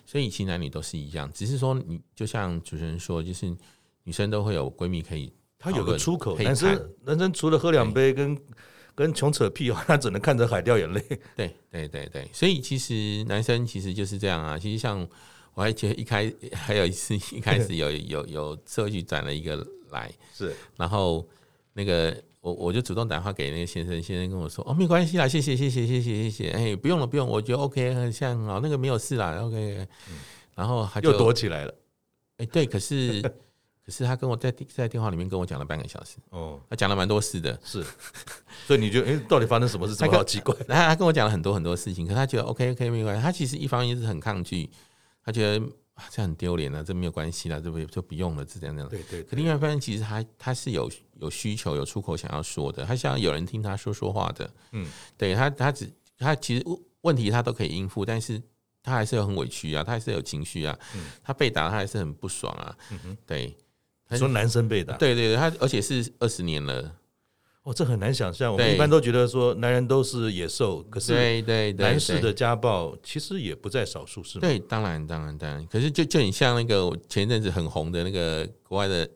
[0.06, 3.54] 所以其实男女都是一样，只是说你就像主持人说，就是
[4.04, 6.38] 女生都会有闺蜜可以，她有个出口。
[6.40, 8.38] 男生男生除了喝两杯跟
[8.94, 11.02] 跟穷扯屁话，他只能看着海掉眼泪。
[11.36, 14.58] 对对对对，所以其实男生其实就是这样啊。
[14.58, 15.08] 其实像。
[15.58, 21.26] 我还觉得一开还有一次一开始有有有社局转了一个来是，然后
[21.72, 22.14] 那个
[22.46, 29.88] 我我就主动打电话给那个先生，先生跟我说哦，没关系啦，谢谢谢谢谢谢谢谢，哎不用了不用，我觉得 OK 很像哦，那个没有事啦 OK，
[30.54, 31.74] 然后他就又躲起来了，
[32.38, 33.20] 哎对，可是
[33.84, 37.84] 可是他跟我在在电话里面跟我讲了半个小时哦，他讲了蛮多事的，是，
[38.68, 40.56] 所以你觉得哎到底发生什么事这么好奇怪？
[40.68, 44.70] 然后他跟我讲了很多很多事情，可是他觉得 OK OK 没关系，他其实一方面是很抗拒。
[45.24, 45.66] 他觉得
[46.10, 48.90] 这很丢脸啊，这没有关系啦，这不就不用了，这样这样。
[48.90, 49.24] 对对。
[49.24, 54.50] 可另外一方面，其实他他是有有需求、有出口想要说的，他想要有人听他说说话的。
[54.72, 54.86] 嗯，
[55.18, 56.66] 对他他只他其实
[57.02, 58.42] 问题他都可以应付，但是
[58.84, 60.78] 他还是有很委屈啊，他还是有情绪啊。
[60.96, 61.06] 嗯。
[61.24, 62.78] 他被打，他还是很不爽啊。
[62.92, 63.18] 嗯哼。
[63.26, 63.56] 对。
[64.12, 64.98] 说男生被打。
[64.98, 66.96] 对对对，他而且是二十年了。
[67.66, 68.54] 哦，这很难想象。
[68.54, 74.42] 我们一般都觉得说男人都是野兽，可是对对男士的家暴其实也不在少数，是吗？
[74.42, 75.66] 对，当然当然当然。
[75.66, 79.10] 可是就就你像那个前一阵子很红的那个国外的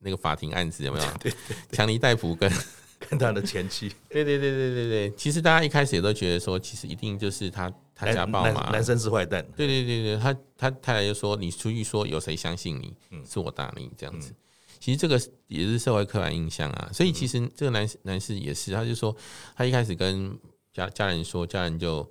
[0.00, 1.06] 那个法庭案子，有没有？
[1.22, 2.50] 对对，强尼戴普跟
[3.08, 3.88] 跟他的前妻。
[4.10, 5.10] 对对对对对对。
[5.16, 9.46] 其实大家一开始也都觉得说，其实一定就是他他家暴嘛，男生是坏蛋。
[9.56, 12.96] 对对对对，他他太太就说，你出去说有谁相信你？
[13.24, 14.34] 是我打你这样子。
[14.82, 15.16] 其实这个
[15.46, 19.16] 也是社会刻板印象啊，所以其实这个男男士也是，他就说
[19.54, 20.36] 他一开始跟
[20.72, 22.04] 家家人说，家人就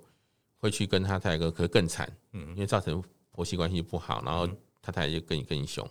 [0.56, 4.48] 会去跟他太太哥，可是更惨，嗯，因为造成婆媳关系不好，然后
[4.80, 5.86] 他太太就更更凶，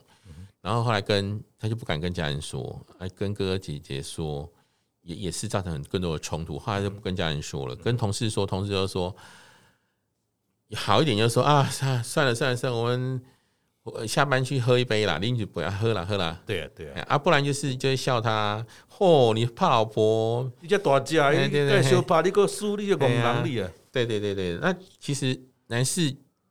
[0.60, 4.52] 然后后来跟他就不敢跟家人说，还跟哥哥姐姐说，
[5.04, 9.16] 也也是造成更多的冲突，后来就不跟家人说了，跟同事说，同事就说
[10.74, 13.24] 好一点就说啊，算算了算了算了，我们。
[13.84, 16.40] 我下班去喝一杯啦，邻居不要喝了，喝了。
[16.46, 18.64] 对啊，对啊，啊，不然就是就会笑他。
[18.90, 20.52] 嚯，你怕老婆？
[20.62, 23.68] 你这大家，你再说怕你个输，你就讲能力啊。
[23.92, 26.04] 对对对对，那其实男士，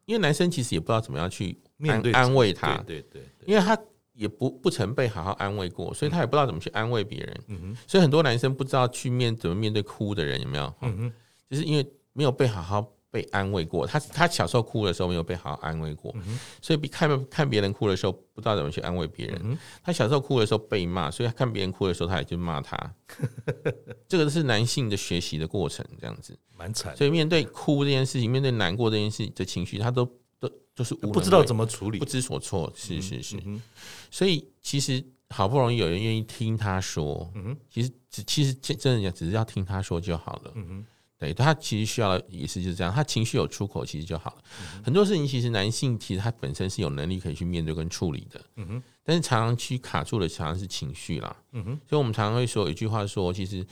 [0.06, 2.76] 因为男生其实也不知道怎么样去面对安慰他。
[2.78, 3.78] 对对对，因为他
[4.12, 7.40] 也不不曾被好好安慰过，所以他也不知道怎么去安慰别人。
[7.46, 10.74] 嗯哼，所以很多男生不知道去面怎么面对哭的人，有没有？
[10.82, 11.12] 嗯哼，
[11.48, 12.84] 就是因为没有被好好。
[13.10, 19.40] 被安慰过，他他小时候哭的时候没有被好好安慰过，嗯、所以比看看别人哭的时候不知道怎么去安慰别人。
[19.42, 22.94] 嗯、他小时候哭的时候被骂，所以他看别人哭的时候他也就骂他。
[24.06, 26.96] 这个是男性的学习的过程，这样子蛮惨。
[26.96, 30.04] 所以面对哭这件事情，面对难过这件事情的情绪，他都
[30.38, 32.72] 都就是不知道怎么处理，不知所措。
[32.76, 33.60] 是是是，嗯、
[34.10, 40.52] 所以其实好不容易有人愿意听他说，嗯、哼其实只其实真的讲，只是要听他说就好了。
[40.54, 40.86] 嗯
[41.20, 44.42] 对，他其实需要的也是就是这样，他情绪有出口其实就好了。
[44.76, 48.82] 嗯、很多事情其实男性其实他本身是有能力可以去面对跟处理的，嗯哼。
[49.04, 51.80] 但是常常去卡住的常常是情绪啦，嗯哼。
[51.86, 53.66] 所以我们常常会说一句话说，其实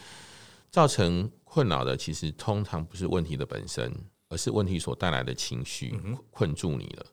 [0.71, 3.91] 造成困扰的其实通常不是问题的本身，
[4.29, 5.99] 而是问题所带来的情绪
[6.31, 7.07] 困住你了。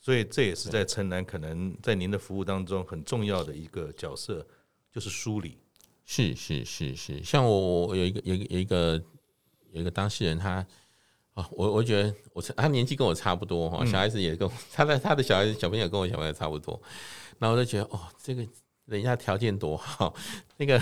[0.00, 4.46] 所以这也是在城南可能在您的服务当中很重要的一个角色，
[4.90, 5.58] 就是梳理。
[6.04, 9.02] 是是是是，像我我有一个有一个有一个
[9.72, 10.64] 有一个当事人，他
[11.34, 16.80] 啊，我我觉得我他年纪跟我差不多哈，小孩子也跟我他的他的小孩子小朋友跟我小朋友差不多，
[17.38, 18.46] 那我就觉得哦，这个
[18.84, 20.14] 人家条件多好，
[20.58, 20.80] 那个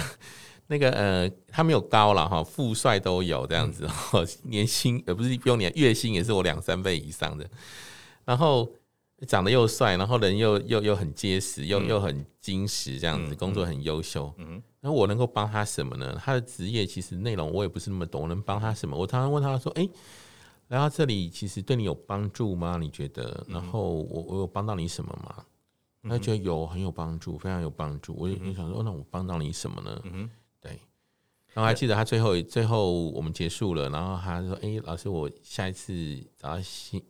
[0.67, 3.89] 那个呃，他没有高了哈，富帅都有这样子，
[4.43, 7.49] 年薪呃不是不用年月薪也是我两三倍以上的，
[8.25, 8.71] 然后。
[9.29, 14.33] 长得又帅，然后人又又又很结实，又又很精实，这样子工作很优秀。
[14.39, 16.19] 嗯，那我能够帮他什么呢？
[16.23, 18.97] 他的职业其实内容我也不是那么懂，我能帮他什么？
[18.97, 19.89] 我常常问他说：“哎，
[20.69, 22.79] 来到这里其实对你有帮助吗？
[22.81, 23.45] 你觉得？
[23.49, 25.45] 然后我我有帮到你什么吗？”
[26.09, 28.15] 他觉得有，很有帮助，非常有帮助。
[28.17, 30.01] 我也想说，那我帮到你什么呢？
[30.05, 30.73] 嗯，对。
[31.53, 37.03] 然后还记得他最后最后我们结束了，然后他说：“哎，老师，我下一次找到新。”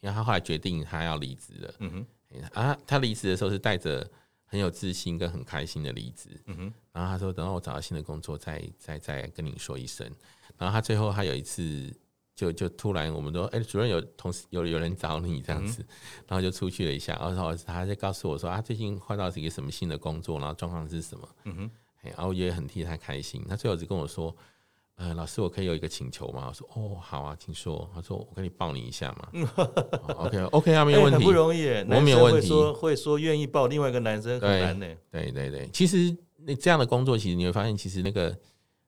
[0.00, 1.74] 然后他后来决定他要离职了。
[1.80, 1.90] 嗯
[2.30, 4.08] 哼，啊，他离职的时候是带着
[4.46, 6.40] 很有自信跟很开心的离职。
[6.46, 10.10] 嗯哼，然后他说：“等到我找到新的工作再，再再再跟你说一声。”
[10.56, 11.94] 然后他最后他有一次
[12.34, 15.82] 就就突然我们说：“哎，主任有同事有有人找你这样子。
[15.82, 15.86] 嗯”
[16.28, 21.70] 然后就出去了一下，然后他就告诉我说：“啊，最近换到一个什么新的工作，然后状况是什么？”嗯哼，
[22.02, 23.44] 然后我也很替他开心。
[23.48, 24.34] 他最后只跟我说。
[24.96, 26.46] 呃，老师，我可以有一个请求吗？
[26.48, 27.88] 我说，哦，好啊，请说。
[27.94, 29.28] 他说，我可以抱你一下嘛。
[30.06, 31.66] OK，OK， 啊，没有问题，很不容易。
[31.90, 32.48] 我没有问题。
[32.48, 34.86] 说会说愿意抱另外一个男生很难呢。
[35.10, 38.34] 对对对，其实那这样的工作，其实你会发现，其实那个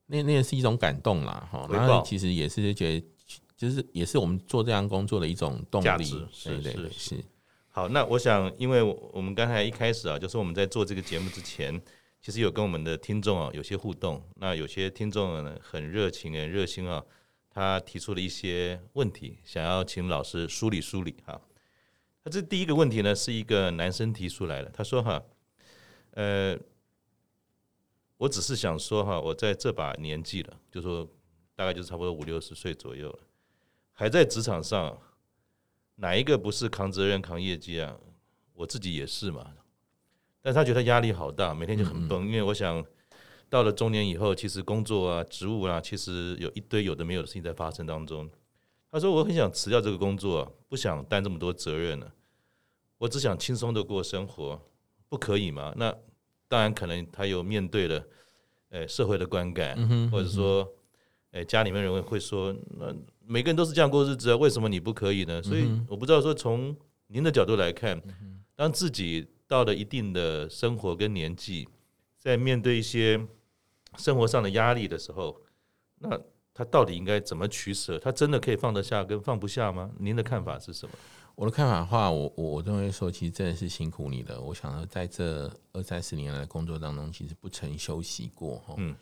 [0.07, 1.69] 那那是一种感动啦，哈。
[1.71, 3.07] 然后其实也是觉得，
[3.55, 6.27] 就是也是我们做这样工作的一种动力。
[6.43, 7.23] 对对对，是。
[7.69, 11.79] 好，那我想，因为我们刚才一开始啊，就是我们在做这个节目之前。
[12.29, 17.03] 其实有跟我们的听众啊有些互动，那有些听众呢很热情、很热心啊，
[17.49, 21.41] 他提出了一些问题，想要请老师梳理梳理哈。
[22.25, 25.23] 那这第一个问题呢是一个男生提出来的，他说哈，
[26.11, 26.55] 呃，
[28.19, 31.09] 我只是想说哈，我在这把年纪了，就说
[31.57, 33.21] 大概就是差不多五六十岁左右了，
[33.95, 35.01] 还在职场上，
[35.95, 37.97] 哪一个不是扛责任、扛业绩啊？
[38.53, 39.55] 我自己也是嘛。
[40.43, 42.27] 但他觉得压力好大，每天就很崩。
[42.27, 42.85] 因为我想
[43.51, 48.31] 到了中年以后，其实工作啊、职务啊，其实有一堆有的没有的事情在发生当中。
[48.91, 52.11] 他说：“我很想辞掉这个工作，不想担这么多责任了，
[52.97, 54.59] 我只想轻松的过生活，
[55.09, 55.95] 不可以吗？”那
[56.47, 58.03] 当然可能他有面对了，
[58.71, 59.77] 诶社会的观感，
[60.11, 60.67] 或者说，
[61.33, 62.95] 诶家里面人会说：“那
[63.27, 66.75] 每个人都是这样过日子啊，为什么你不可以呢？”所以我不知道说从
[67.09, 68.01] 您的角度来看，
[68.55, 69.27] 当自己。
[69.49, 71.67] 到了一定的生活跟年纪，
[72.19, 73.27] 在面对一些
[73.97, 75.41] 生活上的压力的时候，
[75.99, 76.21] 那
[76.53, 77.99] 他到底应该怎么取舍？
[77.99, 79.91] 他真的可以放得下跟放不下吗？
[79.99, 80.95] 您的看法是什么？
[81.35, 84.41] 我的看法的话，我我我认为说，其实真的是辛苦你了。
[84.41, 88.75] 我想说，在这二三十年来的工作当中，其实不曾休息过哈。
[88.77, 88.95] 嗯。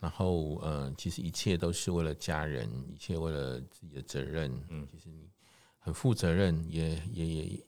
[0.00, 4.50] 然后，呃，其实一切都是为了家人，一切为了自己的责任。
[4.70, 4.88] 嗯。
[4.90, 5.28] 其实你
[5.78, 7.66] 很负责任，也也也。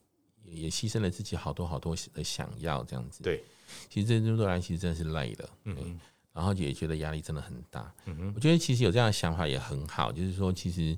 [0.50, 3.42] 也牺牲了自己好多好多的想要这样子，对，
[3.88, 6.00] 其实这这段来其实真的是累了，嗯，
[6.32, 10.96] 然后也觉得压力真的很大，嗯哼，我觉得其实有这样的想法也很好，就是说其实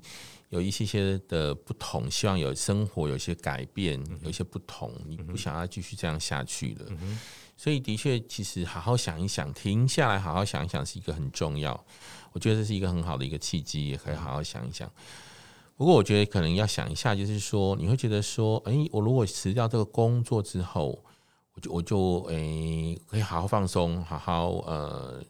[0.49, 6.91] 有一些些的不同，希望有生活有些改变，有一些不同，你不想要继续这样下去了，
[7.55, 11.85] 所以的确，其实好好想一想，停下来好好想一想是一个很重要，
[12.31, 14.91] 我觉得这是一个很好的一个契机，也可以好好想一想。
[15.79, 21.01] 不过我觉得可能要想一下，就是说你会觉得说，哎，我如果辞掉这个工作之后，
[21.53, 25.23] 我就我就哎可以好好放松，好好呃，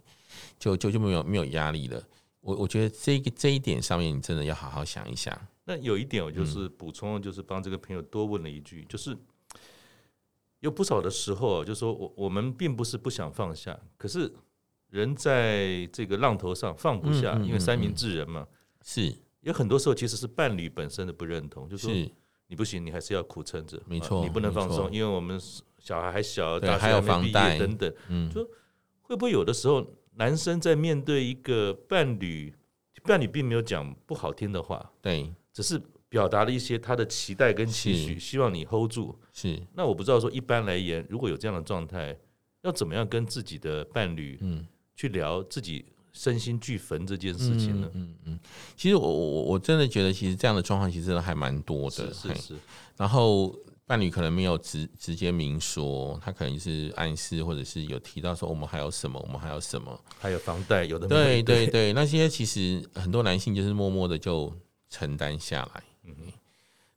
[0.57, 2.01] 就就就没有没有压力了。
[2.41, 5.39] 我我觉得这个这一点上面，你真的要好好想一想。
[5.65, 9.15] 那有一点我就是补充，就是帮这个朋友多问了一句，就是
[10.62, 14.33] 有不少的时候，就是说我我们并不是不想放下，可是
[14.89, 18.47] 人在这个浪头上放不下，因为三明治人嘛，
[18.83, 19.15] 是。
[19.41, 22.12] 有很多时候其实是伴侣本身的不认同，就是说
[22.47, 25.39] 你不行，你还是要苦撑着，没错，你不能放松，因为我们
[25.78, 28.43] 小孩还小，对，还有房贷等等，嗯，就
[29.02, 32.54] 会不会有的时候男生在面对一个伴侣，
[33.04, 39.62] 伴侣并没有讲不好听的话，对，只是表达了一些他的期待跟期许，希望你 hold 住，是。
[39.73, 42.17] 那我不知道说一般来言，如果有这样的状态，
[42.63, 45.85] 要怎么样跟自己的伴侣，嗯，去聊自己。
[46.12, 47.89] 身心俱焚这件事情呢？
[47.93, 48.39] 嗯嗯，
[48.75, 52.13] 其实我我我真的觉得，其实这样的状况其实还蛮多的。
[52.13, 52.55] 是是是。
[52.97, 53.55] 然后
[53.85, 64.53] 伴侣可能没有直直接明说，他可能是暗示，或者是有提到说我们还有什么，我们还有什么，还有房贷，有的对对对，那些其实很多男性就是默默的就
[64.89, 65.83] 承担下来。
[66.03, 66.13] 嗯。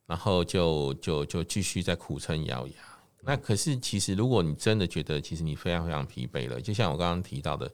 [0.05, 2.73] 然后就就就继续在苦撑咬牙。
[3.21, 7.71] 那可是其实如果你真的觉得其实你非常非常疲惫了，就像我刚刚提到的，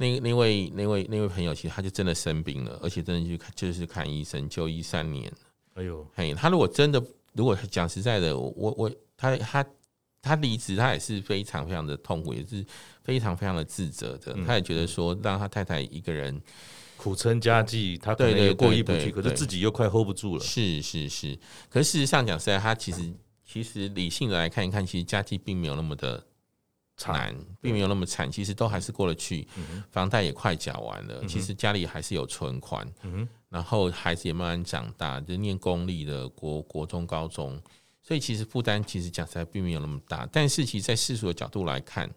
[0.00, 5.30] 那那位那位那位朋友，其实他就真的生病了，而且真的去看就是看医生就医三年。
[5.74, 7.02] 哎呦，嘿，他如果真的
[7.34, 9.66] 如果讲实在的，我我他他
[10.22, 12.64] 他离职，他也是非常非常的痛苦，也是
[13.04, 14.34] 非常非常的自责的。
[14.46, 16.40] 他也觉得说让他太太一个人。
[16.96, 20.44] 苦撑家计，他可能也过意不去，可是自己又快 hold 不住了。
[20.44, 21.38] 是是是，
[21.70, 23.10] 可是事实上讲实在，他其实
[23.44, 26.22] 其实理性的来看一看，其实家计并没有那么的
[27.06, 29.46] 难，并没有那么惨，其实都还是过得去。
[29.90, 32.86] 房贷也快缴完了，其实家里还是有存款。
[33.48, 37.60] 然后孩子也慢慢长大，就念公立的国国中、高中，
[38.00, 40.28] 所以其实负担其实讲起来并没有那么大。
[40.30, 42.08] 但是其实，在世俗的角度来看，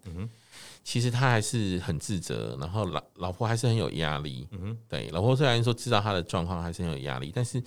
[0.83, 4.47] 其实他还是很自责，然后老老婆还是很有压力。
[4.51, 7.63] 嗯，对，老婆虽然说知道他的状况，还是很有压力，但是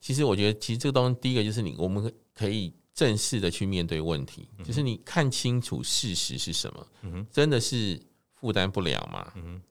[0.00, 6.86] 其实我觉得，其实这个东西，第一个就是你，我们可以正式的去面对问题，就是你看清楚事实是什么。
[7.30, 7.98] 真的是
[8.34, 9.32] 负担不了嘛？
[9.36, 9.62] 嗯，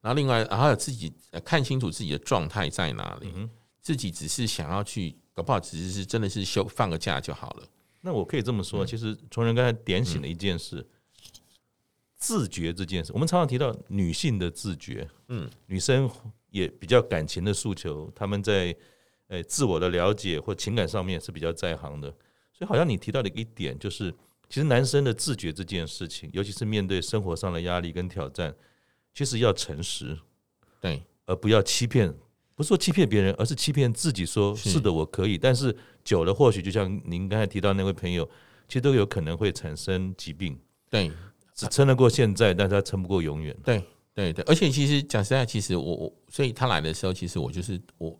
[0.00, 1.12] 然后另外，然后有自己
[1.44, 3.50] 看清楚自己的状态在哪里，嗯、
[3.80, 7.68] 自己只是想要去，搞不好只是是真的是休放个假就好了。
[8.02, 10.76] 那我可以这么说，嗯、其实从人刚才点醒了一件事。
[10.76, 10.86] 嗯
[12.22, 16.06] 自觉这件事，我们常常提到女性的自觉，嗯，女生
[16.50, 18.76] 也比较感情的诉求，她们在
[19.28, 22.14] 诶自我的了解或情感上面是比较在行的，
[22.60, 24.12] 所以好像你提到的一点就是，
[24.50, 28.54] 其实男生的自觉这件事情，尤其是面对生活上的压力跟挑战，
[29.14, 30.14] 其实要诚实，
[30.78, 32.14] 对，而不要欺骗，
[32.54, 38.28] 不是说欺骗别人，而是欺骗自己，说是的我可以，但是久了或许就像您刚才提到那位朋友，
[38.68, 40.58] 其实都有可能会产生疾病，
[40.90, 41.10] 对。
[41.52, 43.54] 只撑得过现在，但是他撑不过永远。
[43.62, 43.84] 对
[44.14, 48.18] 对对，而且其实讲实在，其实我我，所以他来的时候，其实我就是我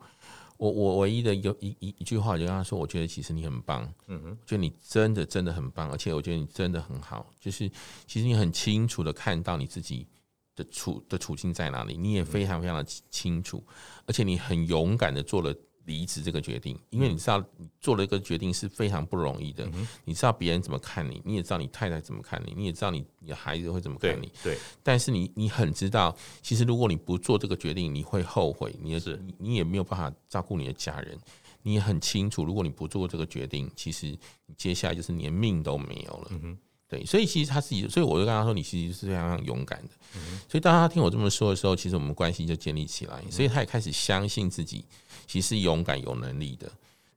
[0.60, 7.66] 我我唯一的有一一一句话，就跟他说，我觉得其实你很棒，嗯哼，觉得你真的真的很棒，而且我觉得你真的很好，就是
[8.06, 10.06] 其实你很清楚的看到你自己
[10.54, 13.64] 的处的处境在哪里，你也非常非常的清楚，
[14.04, 15.54] 而且你很勇敢的做了。
[15.84, 19.64] 离职这个决定，因为你知道你做了一个决定是非常不容易的。
[19.72, 24.30] 嗯、你知道别人怎么看你，你也知道你太太怎么看你，你也知道你你的孩子会怎么看你。
[24.42, 28.74] 对，对但是你你很知道，其实如果你不做这个决定，你会后悔。
[28.80, 31.18] 你也是，你也没有办法照顾你的家人。
[31.62, 34.06] 你也很清楚，如果你不做这个决定，其实
[34.46, 36.28] 你接下来就是连命都没有了。
[36.30, 36.58] 嗯、哼
[36.88, 39.90] 对，所以其实他自己，所以我就跟他说，你其实是非常非常勇敢的。
[40.16, 43.22] 嗯、所以当他听我这么说的时候，其实我们关系就建立起来。
[43.30, 44.84] 所以他也开始相信自己。
[45.30, 46.68] 其实勇敢有能力的，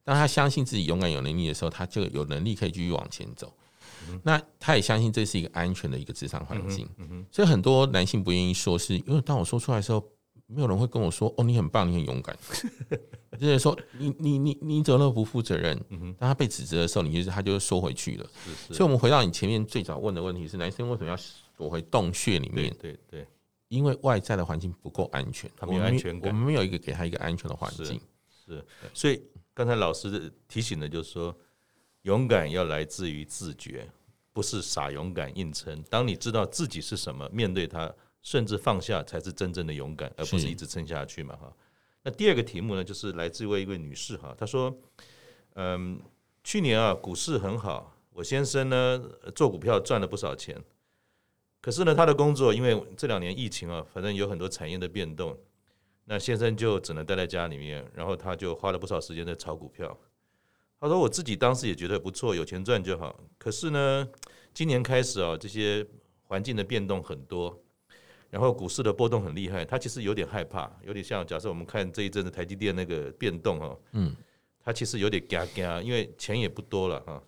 [0.04, 3.52] 当他相信自己勇敢有能力的时候，他就有能力可以继续往前走。
[4.22, 6.88] 那他也相信这是一个安全的一个职场环境。
[7.32, 10.04] 所以很多男性不愿意说，是因为当我说出来的时候，
[10.46, 12.38] 没有人会跟我说：“哦，你很棒，你很勇敢。
[13.42, 15.76] ”就是说你你你你怎么那么不负责任？
[16.20, 18.30] 当他被指责的时候，你就是他就缩回去了。
[18.68, 21.18] 所以我们回到你前面最早问的问题是：男生为什么要
[21.58, 22.72] 躲回洞穴里面？
[22.80, 23.26] 对对。
[23.74, 26.32] 因为外在的环境不够安全，他没有安全感。
[26.32, 28.00] 我们没有一个给他一个安全的环境。
[28.30, 29.20] 是，是，所以
[29.52, 31.36] 刚才老师提醒的，就是说，
[32.04, 33.90] 勇敢要来自于自觉，
[34.32, 35.82] 不是傻勇敢硬撑。
[35.90, 41.36] 当你知道自己是什么，面对他，甚至放下，才是真正的勇敢，而不是一直撑下去嘛。
[41.38, 41.52] 哈。
[42.04, 44.72] 那第二个题目呢，就是来自于一位女士哈，她说，
[45.56, 46.00] 嗯，
[46.44, 49.04] 去年啊，股市很好，我先生呢
[49.34, 50.64] 做股票赚了不少钱。
[51.64, 55.34] 可是呢，他的工作因为这两年疫情啊，反正有很多产业的变动，
[56.04, 59.98] 那先生就只能待在家里面，然后他就花了不少时间在炒股票。
[60.78, 63.18] 他说：“我自己当时也觉得不错，有钱赚就好。
[63.38, 64.06] 可是呢，
[64.54, 65.88] 今年开始啊，这些
[66.24, 67.58] 环境的变动很多，
[68.30, 74.14] 然后股市的波动很厉害，他其实有点害怕，有点像假设我们看这一阵子台积电那个变动啊，嗯，
[74.62, 77.24] 他其实有点嘎嘎，因为钱也不多了哈。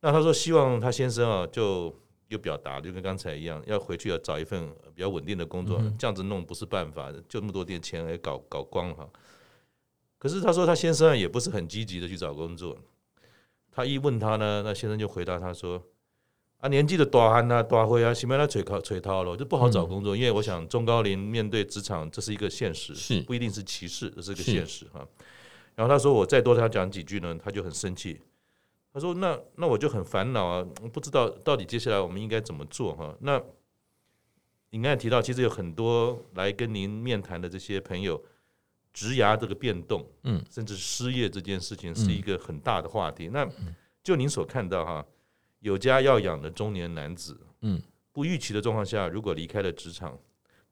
[0.00, 1.92] 那他说希望他先生啊就。
[2.28, 9.08] 又表达就跟刚才一样，要回去要找一份比较稳定的工作，嗯、这样子弄不是办法，就那么多点钱来搞搞光了哈。
[10.18, 12.76] 可是他说他先生也不是很积极的去找工作，
[13.70, 15.80] 他一问他呢，那先生就回答他说
[16.58, 20.16] ：“啊，年纪的大汉啊，大会啊，前面他垂靠垂套了，就不好找工作。
[20.16, 25.06] 嗯、因为我想中高龄面对职场，这是一个现实，是不一定是歧视，这是一个现实哈。
[25.74, 28.20] 然后他说我再多他讲几句呢，他就很生气。”
[28.96, 33.14] 他说：“那那我就很烦恼啊，不知道到底接下来我们应该怎么做哈？
[33.20, 33.38] 那
[34.70, 38.18] 您刚才提到，其实有很多来跟您面谈的这些朋友，
[38.94, 43.28] 职涯这个变动，嗯，甚至失业这件事情是一个很大的话题。
[43.28, 43.46] 那
[44.02, 45.06] 就您所看到哈，
[45.58, 47.78] 有家要养的中年男子，嗯，
[48.12, 50.18] 不预期的状况下，如果离开了职场，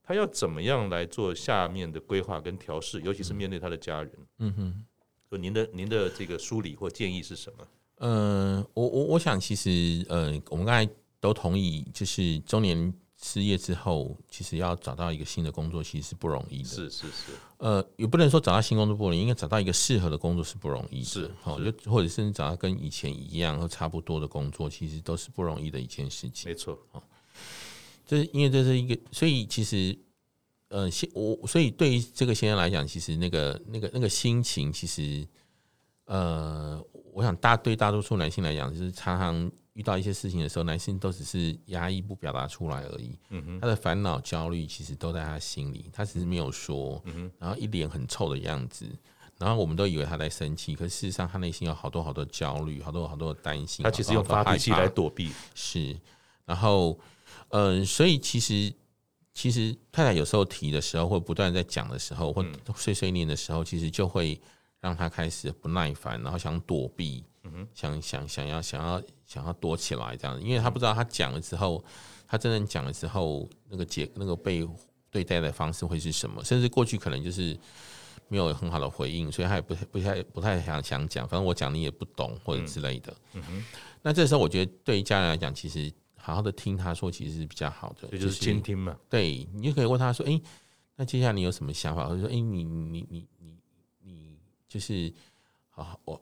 [0.03, 4.85] 他要怎么样来做下面的规划跟调试，尤其是面对他的家人，嗯哼。”
[5.31, 7.69] 就您的您的这个梳理或建议是什么？
[7.99, 10.91] 嗯、呃，我我我想其实呃，我们刚才
[11.21, 12.93] 都同意，就是中年
[13.23, 16.69] 失业之后，其实要找到一个新的工作，其实是不容易的。
[16.69, 17.33] 是是是。
[17.59, 21.07] 呃，也不能说找到新工作不容易，应该找到一个适合的工作是不容易的。
[21.07, 26.51] 是，好，就或者是找到跟以前一样或差不多的工作，其实都是不容易的一件事情。
[26.51, 27.03] 没错，哦，
[28.05, 29.97] 这是因为这是一个，所以其实，
[30.69, 35.27] 呃，先我所以对于这个先生来讲，其实那个那个那个心情，其实，
[36.07, 36.83] 呃，
[37.13, 39.51] 我想大对大多数男性来讲，就是常常。
[39.75, 43.19] 遇到一些事情的时候，男性都只是压抑不表达出来而已。
[43.31, 47.03] 嗯哼，他的烦恼、焦虑其实都在他心里，他只是没有说。
[47.07, 48.87] 嗯哼，然后一脸很臭的样子，
[49.37, 53.83] 然后我们都以为他在生气，可事实上他内心有好多好多焦虑，好多好多的担心。
[53.83, 55.33] 他其实用发脾气来躲避。
[55.57, 55.99] 是，
[56.45, 56.97] 然后，
[57.49, 58.73] 嗯、呃，所以其实
[59.33, 62.47] 其实太太有时候提的时候，或不断在讲的时候，或
[62.77, 64.41] 碎碎念的时候，其实就会
[64.85, 67.25] 让他开始不耐烦，然后想躲避。
[67.73, 71.83] 想想想要想要想要躲起来这样，因为他不知道他讲了之后，
[72.27, 74.67] 他真正讲了之后，那个结那个被
[75.11, 76.43] 对待的方式会是什么？
[76.43, 77.57] 甚至过去可能就是
[78.29, 83.15] 没有很好的回应，所以他也不不太不太想想讲，反正我讲你也不懂或者之类的。
[83.35, 83.65] 嗯哼，
[84.03, 88.97] 那这时候我觉得对于家人来讲，其实好好的听他说，其实是比较好的，这就是倾听嘛。
[89.09, 90.41] 对，你就可以问他说：“哎，
[90.97, 93.54] 那接下来你有什么想法？”或者说：“哎，你你你你你
[94.75, 95.13] 就是
[95.71, 96.21] 啊我。”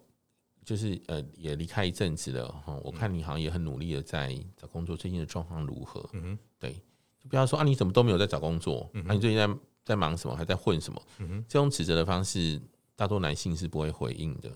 [0.65, 2.79] 就是呃，也离开一阵子了哈。
[2.85, 6.09] 我看你好像也很努力的在找工作，最近的状况如何？
[6.13, 6.73] 嗯哼，对，
[7.19, 8.89] 就不要说啊，你怎么都没有在找工作？
[8.95, 10.37] 嗯，啊，你最近在在忙什么？
[10.37, 11.03] 还在混什么？
[11.19, 12.63] 嗯哼，这种指责的方式，
[12.95, 14.53] 大多男性是不会回应的。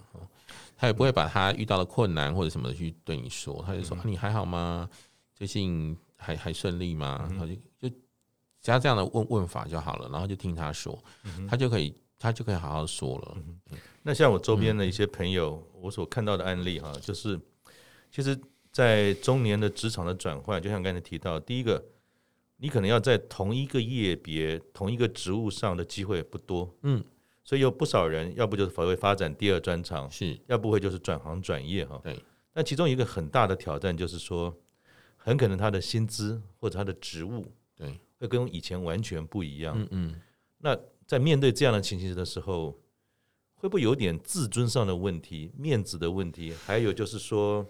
[0.77, 4.89] 他也不会把他遇到的困难或者什么的去对你说，他就说啊，你还好吗？
[5.35, 7.27] 最近还还顺利吗？
[7.29, 7.89] 然后就就
[8.63, 10.97] 只要这样的问问法就好了，然后就听他说，
[11.49, 11.93] 他就可以。
[12.19, 13.37] 他就可以好好说了。
[14.03, 17.39] 那像我周边的一些朋友，我所看到的案例哈，就是
[18.11, 18.39] 其实，
[18.73, 21.85] 在中年的职场的转换，就像刚才提到，第一个，
[22.59, 27.03] 你可能要在同一个业别、同一个职务上的机会不多，嗯，
[27.43, 32.01] 所以有不少人，要不就是会发展第二专长，是，要不会就是转行转业哈。
[32.03, 32.19] 对。
[32.55, 34.57] 那其中一个很大的挑战就是说，
[35.17, 37.45] 很可能他的薪资或者他的职务，
[37.75, 39.75] 对，会跟以前完全不一样。
[39.79, 40.21] 嗯嗯。
[40.59, 42.77] 那在面对这样的情形的时候，
[43.55, 46.53] 会不会有点自尊上的问题、面子的问题？
[46.65, 47.65] 还有就是说，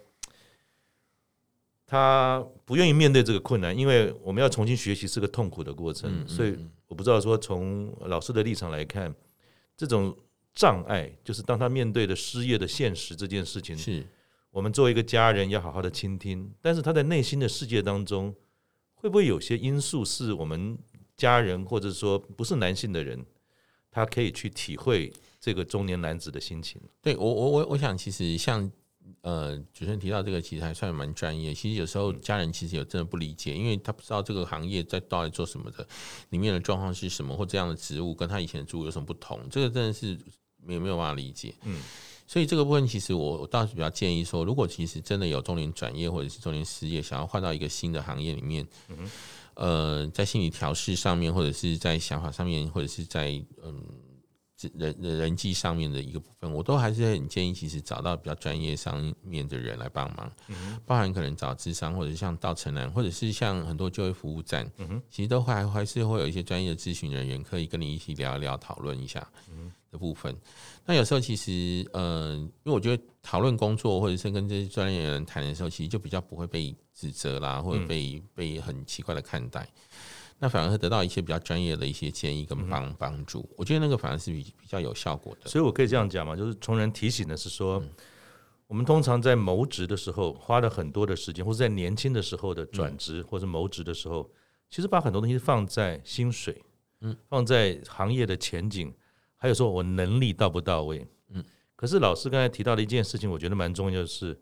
[1.86, 6.26] 他不愿意面对这个困难，因为我们要重新学习是个痛苦的过程。
[6.26, 6.56] 所以
[6.88, 9.14] 我不知道说，从老师的立场来看，
[9.76, 10.16] 这种
[10.54, 14.06] 障碍，就是当他面对的失业的现实这件事情，是
[14.50, 16.50] 我们作为一个家人要好好的倾听。
[16.62, 18.34] 但是他在内心的世界当中，
[18.94, 20.78] 会不会有些因素是我们？
[21.16, 23.24] 家人，或者说不是男性的人，
[23.90, 26.80] 他可以去体会这个中年男子的心情。
[27.00, 28.70] 对我，我我我想，其实像
[29.22, 31.54] 呃主持人提到这个，其实还算蛮专业。
[31.54, 35.86] 其实有时候家人其实有真的不理解，因为他不知道这个行业在到底做什么的，
[36.30, 40.18] 里面的状况是什么，或这样的职务跟他以前的职务有什么不同，这个真的是
[40.62, 41.54] 没有没有办法理解。
[41.62, 41.80] 嗯，
[42.26, 49.10] 所以这个部分其实我我倒是比较建议说，如果其实真的有中年转业或者是中年失业，想要换到一个新的行业里面，嗯。
[49.56, 53.30] 呃，在心理调试上面，或者是在想法上面，或者是在
[53.62, 53.82] 嗯
[54.72, 69.26] 人人人际上面的一个部分，我都还是很建议，其实找到比较专业上面的人来帮忙，嗯，包含可能找智商，或者是像到城南，或者是像很多就业服务站，嗯，其实都还还是会有一些专业的咨询人员可以跟你一起聊一聊，讨论一下
[69.90, 70.36] 的部分。
[70.84, 76.74] 那有时候其实，嗯，因为我觉得讨论工作，或者是跟这些专业人谈的时候，其实就比较不会被。
[76.98, 79.68] 指责啦，或者被被很奇怪的看待，
[80.38, 83.46] 那反而会得到一些比较专业的一些建议跟帮帮助。
[83.54, 85.46] 我觉得那个反而是比比较有效果的。
[85.46, 87.82] 所以我可以这样讲嘛，就是从人提醒的是说，
[88.66, 94.30] 我们通常在谋职的时候花了很多的时间，或者在年轻的时候的转职或者谋职的时候，
[94.70, 96.58] 其实把很多东西放在薪水，
[97.02, 98.90] 嗯，放在行业的前景，
[99.36, 101.44] 还有说我能力到不到位，嗯。
[101.74, 104.38] 可是老师刚才提到的一件事情，我觉得蛮重要的是。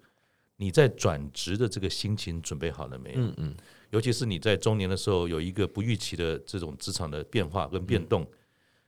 [0.56, 3.20] 你在转职的这个心情准备好了没有？
[3.20, 3.56] 嗯嗯，
[3.90, 8.24] 尤其是你在中年的时候有一个不预期的这种职场的变化跟变动，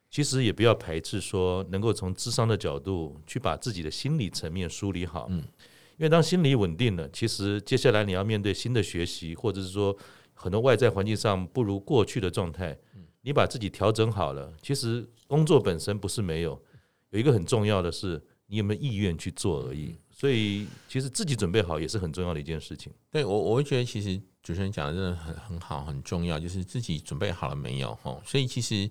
[0.09, 5.27] 其实也不要排斥说能够从智商的角度去把自己的心理层面梳理好。
[5.29, 9.95] 嗯，因为当心理稳定了，其实接下来你要面对新的学习，或者是说
[10.35, 12.79] 很多外在环境上不如过去的状态，
[13.27, 16.57] 你把自己调整好了，其实工作本身不是没有，
[17.11, 19.97] 有一个很重要的是你有没有意愿去做而已。
[20.13, 22.93] 所以，其实自己准备好也是很重要的一件事情。
[23.11, 27.99] 对我，我会觉得其实主持人讲的真的很很好，很重要，就是自己准备好了没有？
[28.25, 28.89] 所以其实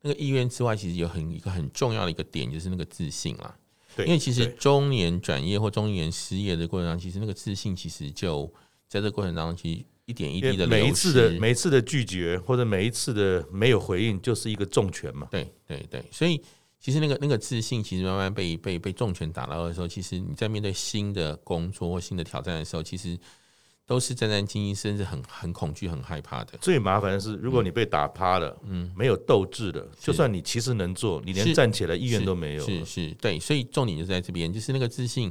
[0.00, 3.54] 那个意愿之外，其实有很一个很重要的一个点，就是那个自信啦。
[3.94, 8.50] 对，因为其实中年转业或中年失业的过程当中，其实那个自信其实就
[8.88, 15.28] 在这个过程当中，其实一点一滴的每一次的每一次的拒绝或者每一次的没有回应，就是一个重拳嘛。
[15.30, 16.40] 对对对，所以
[16.80, 23.18] 其实那个那个自信，其实慢慢被被被重拳打到的时候，其实你在面对新的工作或新的挑战的时候，其实。
[23.86, 26.56] 都是战战兢兢，甚至很很恐惧、很害怕的。
[26.58, 32.64] 最麻烦的是，如果你被打趴了，嗯，没有斗志的，就算你其实能做，你连站起来意愿都没有。
[32.64, 35.30] 是是，对，所以重点就在这边，就是那个自信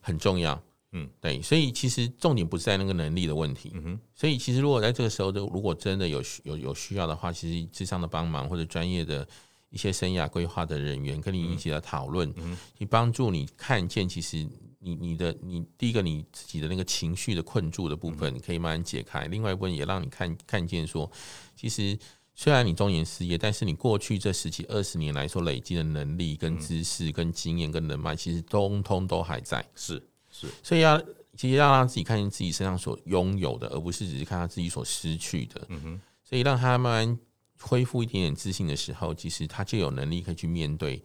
[0.00, 0.60] 很重要。
[0.92, 3.70] 嗯，对，所以其实重点不是在那个能力的问题。
[3.74, 9.26] 嗯哼，所以其实如果在这个时候，就如果真的有有有需要的话，其实智商的帮忙或者专业的
[9.70, 14.48] 一些生涯规划的人员跟你一起来讨论，嗯，去帮助你看见其实。
[14.78, 19.26] 你你的你第一个你自己的那个情绪的困住的部分，你可以慢慢解开。
[19.26, 21.10] 另外一部分也让你看看见说，
[21.56, 21.98] 其实
[22.36, 29.66] 虽然你中年失业，但是你过去这十几二十年来说累积的能力、跟知识、跟经验、跟人脉，其实通通都还在。
[29.74, 30.00] 是
[30.38, 31.00] 是，所以要
[31.36, 35.66] 其实要让自己看见自己身上所拥有的，而不是只是看他自己所失去的。
[35.68, 37.18] 嗯哼，所以让他慢慢
[37.60, 41.02] 恢复一点点自信的时候，其实他就有能力可以去面对。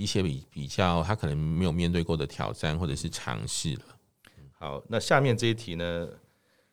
[0.00, 3.80] 一些比比较他可能没有面对过的挑战或者是尝试了。
[4.52, 6.08] 好，那下面这一题呢，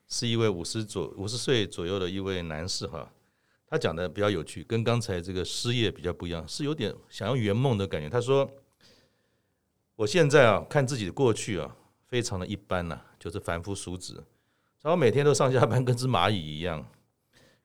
[0.08, 3.12] 是一位五十左五十岁左右的一位男士哈，
[3.68, 8.08] 他讲的比较有趣，跟刚才这个失业比较不一样，是有点想要圆梦的感觉。
[8.08, 8.48] 他说
[9.96, 11.76] ：“我现在啊，看自己的过去啊，
[12.08, 14.26] 非常的一般呐、啊，就是凡夫俗子，
[14.82, 16.86] 然后每天都上下班跟只蚂蚁一样，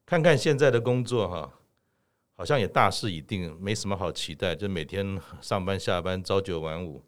[0.05, 1.53] 看看现在的工作哈。”
[2.33, 7.03] 好像也大势已定，没什么好期待，就每天上班下班，朝九晚五。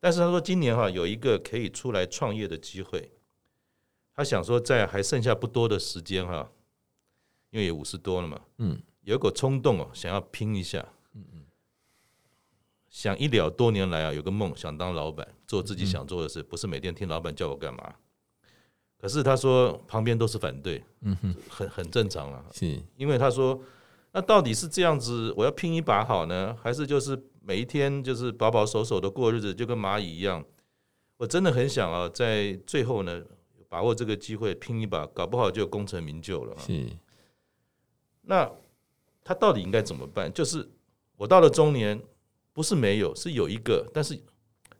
[0.00, 3.12] 但是他说今年哈有一个可以出来创业的机会，
[4.12, 6.50] 他想说在还剩下不多的时间哈，
[7.50, 10.84] 因为也五十多了嘛，嗯，有一股冲动哦，想要拼一下，
[12.90, 17.94] 想一了多年来啊有个梦，想当老板，做自己想做的事，不是每天听老板叫我干嘛。
[18.98, 23.58] 可是他说旁边都是反对，嗯哼，很很正常了，是因为他说。
[24.12, 30.44] 那到底是这样子，我要拼一把好呢，还是就是每一天就是保保守守的过日子，就跟蚂蚁一样？
[31.16, 33.22] 我真的很想啊，在最后呢，
[33.68, 36.58] 把握这个机会拼一把，搞不好就功成名就了。
[36.58, 36.88] 是。
[38.22, 38.50] 那
[39.22, 40.32] 他到底应该怎么办？
[40.32, 40.68] 就是
[41.16, 42.02] 我到了中年，
[42.60, 44.20] 不是没有，是有一个，但是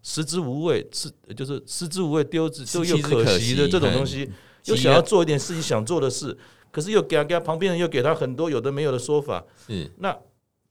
[0.02, 4.30] 食之无味，是就是食之无味，丢之就又可惜的这种东西，
[4.66, 6.36] 又想要做一点自己想做的事。
[6.70, 10.14] 可是又给他给他旁边人又给他很多有的没有的说法，是那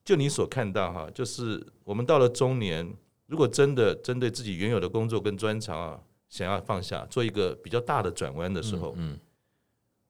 [0.06, 2.96] 就你所看到哈，就是我们到了中年，
[3.26, 6.00] 如果真的针对自己原有的工作跟专长啊，
[6.30, 9.18] 想要放下，做一个比较大的转弯的时候，嗯，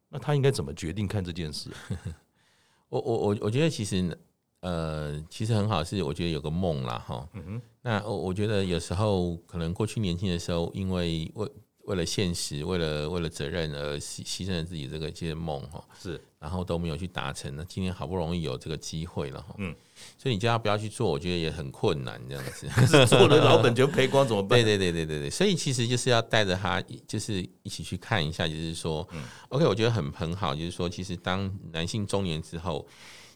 [0.09, 1.69] 那他应该怎么决定看这件事？
[2.89, 4.17] 我我我我觉得其实
[4.61, 11.47] 呃，其实很好，是我觉得有个梦啦哈，嗯哼，那我我觉得有时候可能过去年轻的时候，因为为。
[11.85, 17.51] 为了现实，为了为了责任而牺牺牲了自己这个这些梦哈，是，然后都没有去达成。
[17.55, 19.75] 那今天好不容易有这个机会了哈，嗯，
[20.15, 22.67] 所以你叫他不要去做，我觉得也很困难这样子。
[23.09, 24.49] 做了老本就赔光怎么办？
[24.61, 32.87] 对对对对对对，所以其实就是要带着他，就是一起去看一下，就是说，嗯，OK，我觉得很很好，就是说，其实当男性中年之后。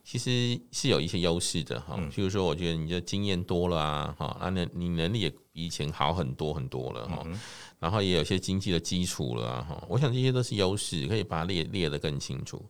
[0.03, 7.25] 其实是有一些优势的哈，譬如说，我觉得你的经验多了啊，哈，啊，那你能力也比以前好很多很多了哈，
[7.79, 12.63] 然后也有些经济的基础了哈，我想这些都是优势，可以把它列列得更清楚。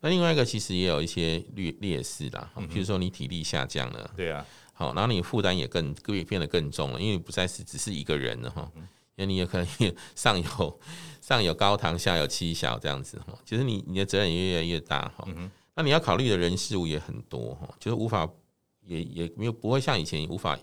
[0.00, 8.82] 那另外一个其实也有一些劣劣势啦，譬如说你体力下降了，对啊，好，然后你负担也更变变得更重了，因为不再是只是一个人了哈，因
[9.18, 9.66] 为你也可能
[10.14, 10.80] 上有
[11.20, 15.28] 上有高堂，下有妻小这样子哈，其实你你的责任也越来越大哈。
[15.80, 18.28] 那你要考虑的人事物也很多哈，就是无法
[18.82, 20.58] 也也没有不会像以前无法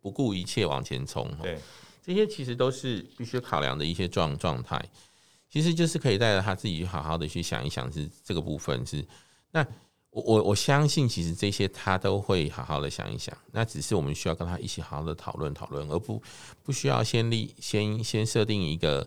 [0.00, 1.40] 不顾一切往前冲哈。
[1.42, 1.58] 对，
[2.02, 4.82] 这些其实都是必须考量的一些状状态。
[5.50, 9.06] 其实就是可以带着他自己好好的去想一想，是这个部分是。
[9.50, 9.62] 那
[10.08, 13.36] 我我我相信，其实这些他都会好好的想一想。
[13.50, 16.22] 那只是我们需要跟他一起好好的讨论讨论，而不
[16.62, 19.06] 不需要先立先先设定一个。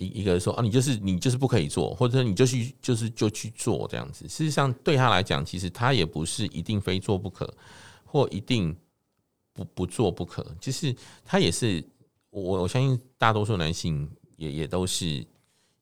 [0.00, 4.26] 一一个说啊，你就是你就是不可以做，或者说你就去就是就去做这样子。
[4.26, 7.52] 事实上，对他来讲，其实他也不是一定非做不可，
[8.06, 8.74] 或一定
[9.52, 10.44] 不不做不可。
[10.58, 11.84] 就是他也是
[12.30, 15.22] 我我相信大多数男性也也都是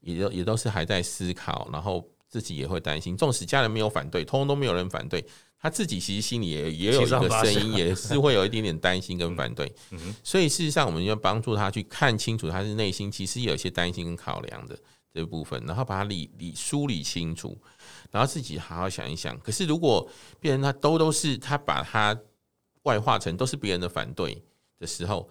[0.00, 3.16] 也都也都是还在思考，然后自己也会担心。
[3.16, 5.24] 纵使家人没有反对，通通都没有人反对。
[5.60, 9.72] 他自己其实心里也也有一个声音，也是会有一点点担心跟反对。
[10.22, 14.78] 所以事实上，我们要帮助他去看清楚他是内心其实有一些担心跟考量的
[15.12, 17.58] 这部分，然后把它理理梳理清楚，
[18.10, 19.36] 然后自己好好想一想。
[19.40, 22.16] 可是如果别人他都都是他把他
[22.84, 24.40] 外化成都是别人的反对，
[24.78, 25.28] 的时候，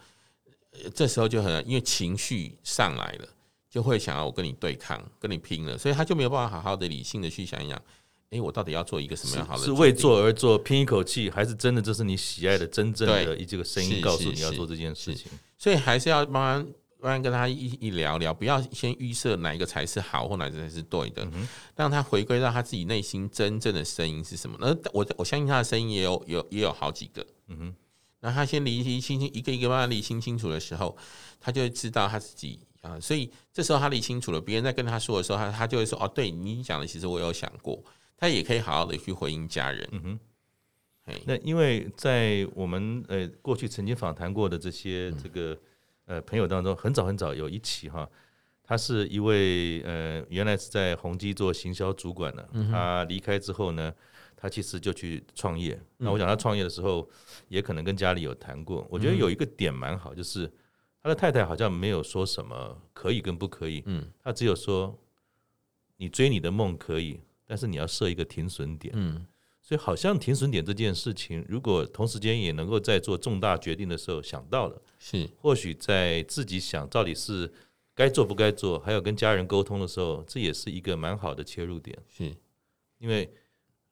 [0.93, 3.27] 这时候就很因为情绪上来了，
[3.69, 7.81] 就会想要我跟你对抗，跟你拼了，所以他就没有办法好好的理性的去想一想，
[8.29, 9.63] 哎，我到底要做一个什么样好的？
[9.63, 15.31] 是为做而做，拼一口气，还是真的这是你喜爱的真正的一这个声音告诉你要做这件事情？
[15.57, 16.67] 所以还是要慢慢
[16.99, 24.57] 慢慢跟他一一聊聊，不要先预设哪一个才是好，或哪一个才是对的，嗯、让他回归到他自己内心真正的声音是什么？
[24.59, 27.75] 那我我相信他的声音也有有也有好几个，嗯哼。
[28.19, 30.97] 那他先理理清清一个一个慢慢理清清楚的时候，
[31.39, 32.99] 他就会知道他自己啊。
[32.99, 37.81] 所以这时候他理清楚了，别人在跟他说的时候，他他就会说：“哦，对你讲的，其实我有想过。”
[38.17, 39.87] 他也可以好好的去回应家人。
[39.93, 40.19] 嗯哼。
[41.25, 45.57] 那因为在我们呃过去曾经访谈过的这些这个
[46.05, 48.09] 呃朋友当中，很早很早有一起哈，
[48.61, 53.93] 他是一位呃原来是在宏基做行销主管的，他离开之后呢。
[54.39, 55.81] 他其实就去创业。
[55.97, 57.09] 那我想他创业的时候，
[57.47, 58.85] 也可能跟家里有谈过。
[58.87, 60.47] 我觉得有一个点蛮好，就是
[61.01, 63.81] 他的太太好像没有说什么可以跟不可以。
[63.87, 64.95] 嗯，他只有说
[65.95, 68.93] 你追你的梦可以，但是你要设一个停损点。
[68.95, 69.25] 嗯，
[69.61, 77.51] 所以好像停损点这件事情，如果同时间也能够在做重大决定的时候想到了，是或许在自己想到底是
[77.95, 81.97] 该做不该做，还有跟家人沟通的时候，这也是一个蛮好的切入点。
[82.07, 82.35] 是
[82.99, 83.27] 因为。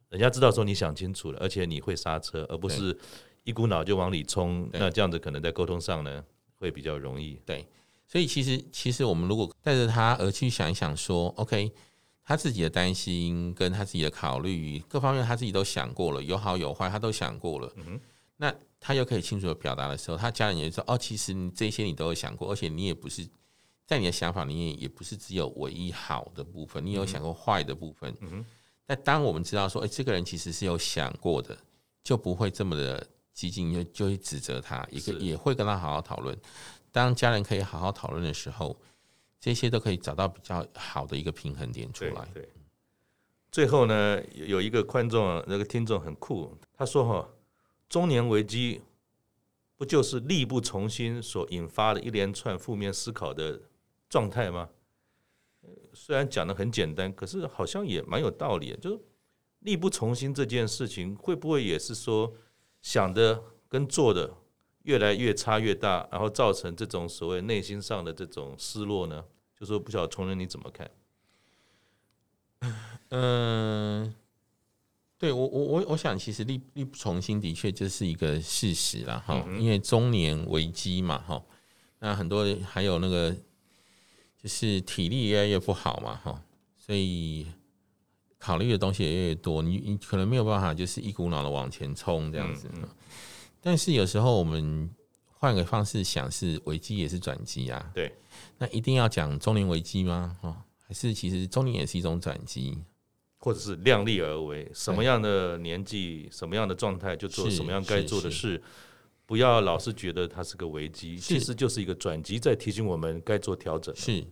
[0.10, 2.97] 人家知道说你想清楚了，而且你会刹车，而不是
[3.43, 4.70] 一股脑就往里冲。
[4.72, 6.24] 那这样子可能在沟通上呢，
[6.58, 7.38] 会比较容易。
[7.43, 7.68] 对，
[8.08, 11.70] 所以其实其实我们如果带着他而去想一想，说 OK，
[12.26, 17.71] 他自己的担心跟他自己的考虑各方面，他自己都想过了，有好有坏，他都想过了。
[17.76, 17.99] 嗯，
[18.38, 23.28] 那他又可以清楚的表达的时候，他家人也说哦，其实你这些你都有想过，而且你也不是
[23.86, 28.11] 在你的想法里面也不是只有唯一好的部分，你有想过坏的部分。
[28.21, 28.45] 嗯哼。
[28.88, 31.57] 那当我们知道说，哎，这个人其实是有想过的，
[32.03, 36.36] 就不会这么的激进，就就会指责他，也也会跟他好好讨论。
[36.91, 38.76] 当家人可以好好讨论的时候，
[39.46, 42.28] 这些都可以找到比较好的一个平衡点出来。
[42.34, 42.50] 对，
[43.52, 47.30] 最后呢，有一个观众，那个听众很酷，他说：“哈，
[47.88, 48.82] 中年危机
[49.76, 53.62] 不就是力不从心所引发的一连串负面思考的
[54.10, 54.68] 状态吗？”
[55.93, 58.76] 虽然讲的很简单，可是好像也蛮有道理。
[58.82, 59.00] 就是
[59.60, 62.34] 力不从心这件事情，会不会也是说
[62.82, 64.34] 想的跟做的
[64.86, 69.24] 越来越差越大，然后造成这种所谓内心上的这种失落呢？
[69.60, 70.91] 就说不晓得崇仁你怎么看？
[73.10, 74.14] 嗯，
[75.18, 81.43] 对我我我我想，其实力力不从心的确就是一个事实了哈，因为中年危机嘛哈，
[81.99, 83.36] 那很多还有那个。
[84.38, 86.39] 就是体力越来越不好嘛，哈，
[86.78, 87.47] 所以
[88.38, 92.70] 考虑的东西也越多，你你可能没有办法就是一股脑的往前冲这样子。
[93.60, 94.88] 但是有时候我们
[95.46, 97.91] 换个方式想，是危机也是转机啊。
[97.93, 98.12] 对，
[98.58, 100.36] 那一定要讲中年危机吗？
[100.41, 102.76] 哦，还是其实中年也是一种转机，
[103.38, 108.60] 或者是量力而为，什么样的年纪、什么样的状态就做什么样该做的事，
[109.28, 113.96] 不要老是觉得它是个危机，其实就是一个转机，在提醒我们该做调整。
[113.96, 114.26] 是。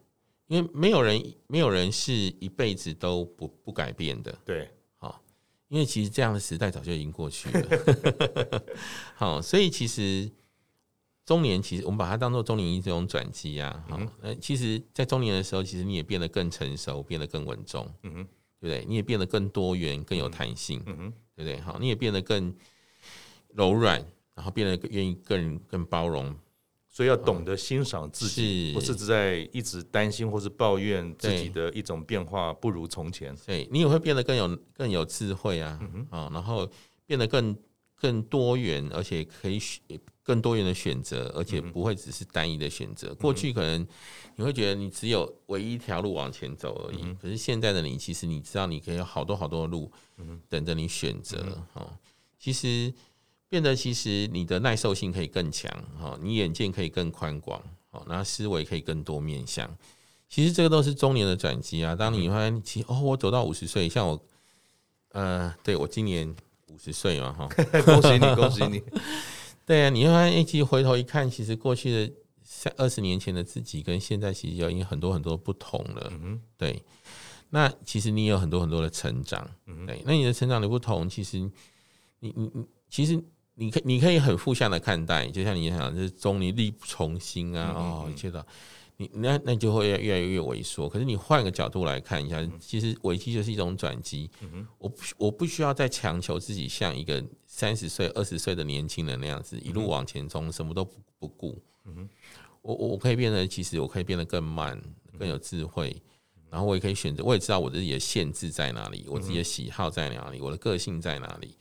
[0.48, 4.36] 因为没有人，没有人是一辈子都不不改变的。
[4.44, 5.24] 对，好，
[5.70, 7.70] 因为其实这样的时代早就已经过去了。
[9.16, 10.30] 好，所以其实
[11.26, 13.84] 中年，其实我们把它当做中年一种转机啊。
[13.90, 17.90] 好，那其实，在中年的时候，其实你也变得更成熟，变得更稳重。
[18.04, 18.28] 嗯哼，
[18.60, 18.86] 对不对？
[18.86, 20.82] 你也变得更多元，更有弹性。
[20.86, 21.60] 嗯哼，对不对？
[21.62, 22.54] 好，你也变得更
[23.50, 24.06] 柔软，
[24.36, 26.36] 然后变得愿意更更包容。
[26.90, 33.36] 所以要懂得欣赏自己，不是只在一直担心或是抱怨自己的一种变化不如从前。
[33.48, 35.80] 对，你也会变得更有更有智慧啊，
[36.12, 36.70] 啊，然后
[37.08, 37.58] 变得更
[37.96, 39.82] 更多元，而且可以选
[40.24, 43.14] 更多元的选择，而且不会只是单一的选择。
[43.16, 43.86] 过去可能
[44.36, 49.92] 你会觉得你只有唯一一条路往前走而已，可是现在的你，其实你知道你可以有好多好多的路
[50.50, 51.64] 等着你选择。
[51.74, 51.92] 哦，
[52.40, 52.94] 其实。
[53.50, 55.72] 变得其实你的耐受性可以更强，
[56.02, 57.62] 哈，你眼界可以更宽广，
[57.92, 59.70] 哦，然后思维可以更多面向。
[60.28, 61.94] 其实这个都是中年的转机啊。
[61.94, 64.20] 当你发现，其实哦，我走到五十岁，像我，
[65.10, 66.36] 呃，对我今年
[66.70, 67.48] 五十岁嘛，哈，
[67.86, 68.82] 恭喜你，恭喜你。
[69.66, 76.12] 对啊，你会发现，其实回头一看，其实过去的三二十年前的自己跟现在其实有已经很多很多不同了。
[76.22, 76.82] 嗯，对。
[77.50, 79.50] 那其实你有很多很多的成长，
[79.88, 80.02] 对。
[80.06, 81.40] 那你的成长的不同，其实
[82.20, 83.24] 你你你，其实。
[83.56, 88.44] 你可你可以很负向的看待，就像你想，就是中年力不从心啊，哦，一切的，
[88.98, 90.88] 你那那就会越来越萎缩。
[90.88, 94.30] 可是你换个角度来看一下，其实危机就是一种转机。
[94.78, 101.62] 我不我不需要再强求自己像一个三十岁、二十岁的年轻人那样子一路往前冲，什么都不不顾。
[102.62, 104.82] 我我我可以变得，其实我可以变得更慢，
[105.18, 106.02] 更有智慧。
[106.50, 111.58] 然后我也可以选择，我也知道我自己的限制在哪里，我自己的喜好在哪里，我的个性在哪里。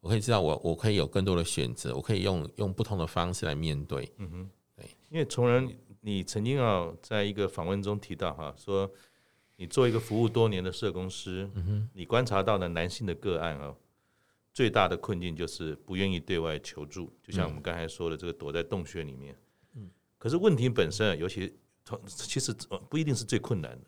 [0.00, 4.10] 我可以知道我我可以有更多的选择，我可以用用不同的方式来面对。
[4.16, 5.68] 嗯哼对，因为崇仁，
[6.00, 8.90] 你曾经啊，在一个访问中提到哈，说
[9.56, 11.48] 你做一个服务多年的社工师，
[11.92, 13.74] 你观察到的男性的个案啊，
[14.52, 19.36] 最大的困境就是不愿意对外求助，就像我们刚才说的，这个躲在洞穴里面。
[20.18, 21.54] 可是问题本身，尤其
[22.06, 22.54] 其实
[22.88, 23.86] 不一定是最困难的。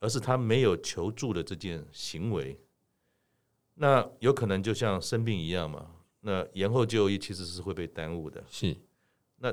[0.00, 2.60] 而是他没有求助的这件行为，
[3.72, 5.90] 那有可能就像生病一样嘛？
[6.20, 8.44] 那延后就医其实是会被耽误的。
[8.46, 8.76] 是，
[9.38, 9.50] 那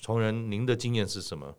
[0.00, 1.54] 崇仁，您的经验是什么？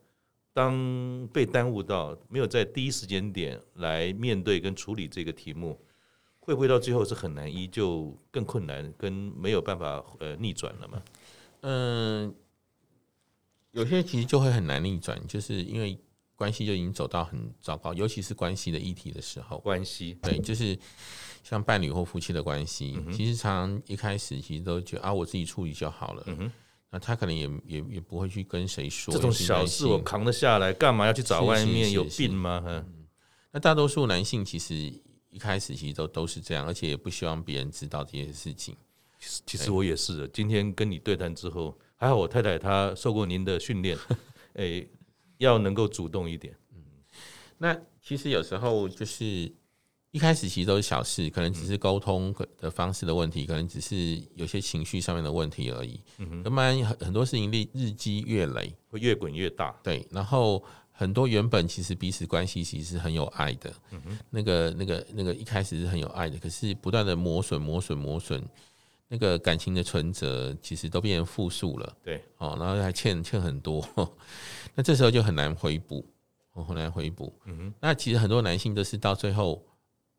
[0.53, 5.79] 当被耽误到没有在第一时间点来面对跟处理这个题目，
[6.39, 11.01] 会不会到最后是很难医，就更困难，跟没有办法呃逆转了吗？
[11.61, 12.35] 嗯，
[13.71, 15.99] 有些其实就会很难逆转，就是因为。
[16.37, 19.57] 关系就已经走到很糟糕，尤其是关系的议题的时候。
[19.57, 20.77] 关系对，就是
[21.41, 26.23] 像伴侣或夫妻的关系，嗯、其实常常一开始其实都觉得啊，我自己处理就好了。
[26.27, 26.51] 嗯哼，
[26.89, 31.91] 那他可能也也也不会去跟谁说这种小事，我扛得下来，干嘛要去找外面？
[31.91, 32.63] 有病吗？
[32.65, 33.05] 嗯，
[33.51, 34.75] 那大多数男性其实
[35.29, 38.75] 一开始其实都都是这样，而且也不希望别人知道这些事情。
[39.19, 43.97] 其实我也是的，今天跟你对谈之后，还好我太太她受过您的训练，
[44.55, 44.87] 哎。
[45.39, 46.81] 要能够主动一点，嗯，
[47.59, 49.53] 那其实有时候就是
[50.17, 56.01] 一开始其实都是小事，可能只是沟通的方式的问题，可能只是有些情绪上面的问题而已。
[56.17, 59.79] 嗯哼，那么很很多事情日日积月累，会越滚越大。
[59.83, 68.43] 对，然后很多原本其实彼此关系其实是很有爱的，嗯哼，那个那个那个一开始是很有爱的，可是不断的磨损磨损磨损。
[69.09, 73.81] 那个感情的存折其实都变成负数了，对，哦，然后还欠欠很多，
[74.75, 76.05] 那这时候就很难回补，
[76.51, 77.33] 很难回补。
[77.45, 79.63] 嗯哼，那其实很多男性都是到最后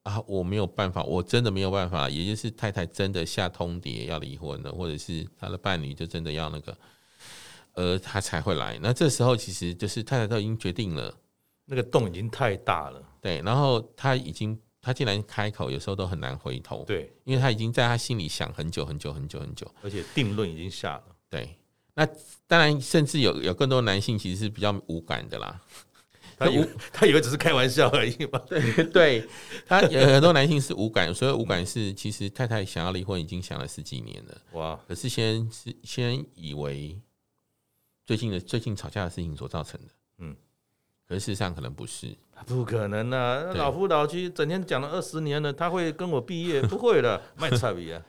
[0.08, 6.78] 啊，我没有办法，我真的没有办法，也就是太太真的下通牒要离婚了，或者是他的伴侣就真的要那个，
[7.72, 8.78] 呃，他才会来。
[8.80, 11.14] 那这时候其实就是太太都已经决定了，
[11.66, 14.58] 那个洞已经太大了，对，然后他已经。
[14.80, 16.84] 他竟然开口，有时候都很难回头。
[16.86, 21.04] 对，因为他已经在他心里想很久很久很久很久，而且定论已经下了。
[21.28, 21.58] 对，
[21.94, 22.06] 那
[22.46, 25.60] 当然，甚至有有更多男性其实是比较无感的啦。
[26.38, 28.38] 他以为 他以为只是开玩笑而已嘛。
[28.48, 29.28] 对 对，
[29.66, 34.40] 他有很多男性是无感，所以无感是其实太太想要离婚已经想了十几年了。
[34.52, 34.78] 哇！
[34.86, 36.98] 可是先是先以为
[38.06, 39.86] 最近的最近吵架的事情所造成的。
[40.18, 40.36] 嗯。
[41.08, 42.14] 可是事实上可能不是，
[42.46, 43.40] 不可能啊！
[43.54, 46.60] 老夫老妻整天讲了二十年了，他会跟我毕业？
[46.68, 48.02] 不会的，卖差别啊！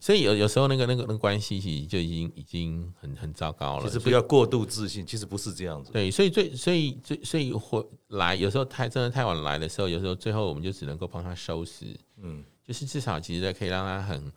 [0.00, 3.84] 所以有有时候那个那个那个关系其实就已经已经很很糟糕了。
[3.84, 5.92] 其实不要过度自信，其实不是这样子。
[5.92, 11.84] 对，所以最所以最所以回来有时候太真的太晚来的时候，有时候最后我们就只能够帮他收拾。
[12.16, 14.32] 嗯，就是至少其实可以让他很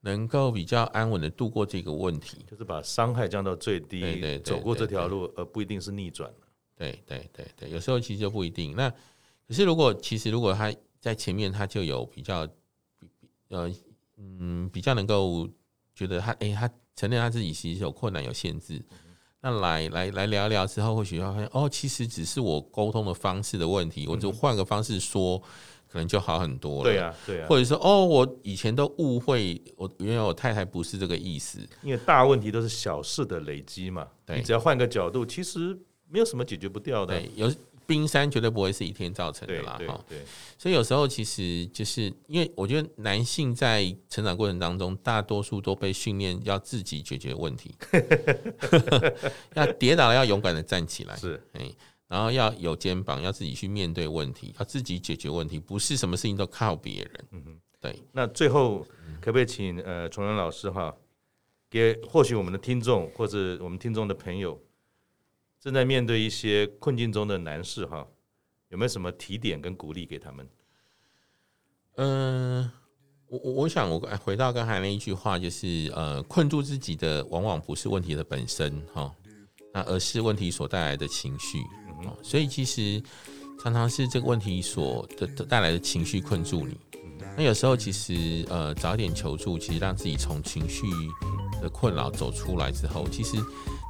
[0.00, 6.28] 能够比较安稳的度过这个问题，就是把伤害降到最低，走过这条路，而不一定是逆转。
[6.76, 8.74] 对对对对，有时候其实就不一定。
[8.74, 8.90] 那
[9.46, 12.46] 可是如果其实如果他在前面他就有比较，
[13.48, 13.72] 呃
[14.48, 15.48] 嗯比较能够
[15.94, 18.80] 觉得他哎他承认他自己其实有困难有限制，
[19.40, 25.36] 那来来来聊一聊之后，或许会发现哦，其实只是我沟通的方式的问题，我就换个方式说，
[25.88, 26.84] 可能就好很多了。
[26.84, 34.06] 对啊对啊，或者说哦，我以前都误会我原来我太太不是这个意思，因为大问题都是小事的累积嘛。
[34.24, 35.78] 对，你只要换个角度，其实。
[36.08, 37.52] 没有什么解决不掉的，对，有
[37.86, 40.04] 冰山绝对不会是一天造成的啦，哈。
[40.08, 40.18] 对，
[40.58, 47.74] 所以有时候其实就是因为我觉得男性在成长过程当中，大多数都被训练要自己解决问题，
[49.54, 51.40] 要跌倒了要勇敢的站起来，是，
[52.08, 57.24] 然后要有肩膀，要自己去面对问题，要自己解决问题，不是什么事情都靠别人。
[57.30, 58.02] 嗯哼，对。
[58.12, 58.86] 那最后
[59.20, 60.94] 可不可以请呃崇仁老师哈，
[61.70, 64.60] 给或许我们的听众或者我们听众的朋友。
[65.66, 68.06] 正在面对一些困境中的男士哈，
[68.68, 70.48] 有没有什么提点跟鼓励给他们？
[71.96, 72.70] 嗯，
[73.26, 79.12] 我我我想我回到刚才那一句话，就是呃，困住自己的往往不是问题的本身哈，
[79.74, 81.58] 那而是问题所带来的情绪。
[82.22, 83.02] 所以其实
[83.60, 86.78] 常常是这个问题所的带来的情绪困住你。
[87.36, 90.86] 那有时候其实呃，早一点求助，其实让自己从情绪
[91.60, 93.36] 的困扰走出来之后，其实。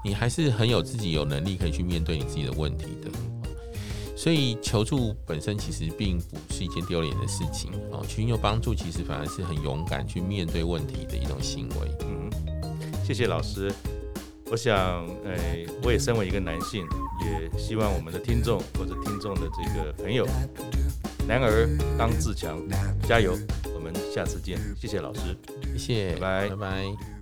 [0.07, 3.11] 你还是很有自己有能力可以去面对你自己的问题的。
[4.16, 11.90] 所以求助本身其实并不是一件丢脸的事情哦，寻求帮助其实反而是很勇敢去面对问题的一种行为。
[12.02, 12.30] 嗯，
[13.04, 13.72] 谢谢老师。
[14.48, 16.86] 我想，呃，我也身为一个男性，
[17.24, 20.24] 也希望我们的听众或者听众的这个朋友，
[21.26, 22.57] 男儿当自强，
[23.09, 23.36] 加油！
[23.74, 25.36] 我们下次见，谢谢老师，
[25.76, 27.15] 谢谢，拜拜，拜拜。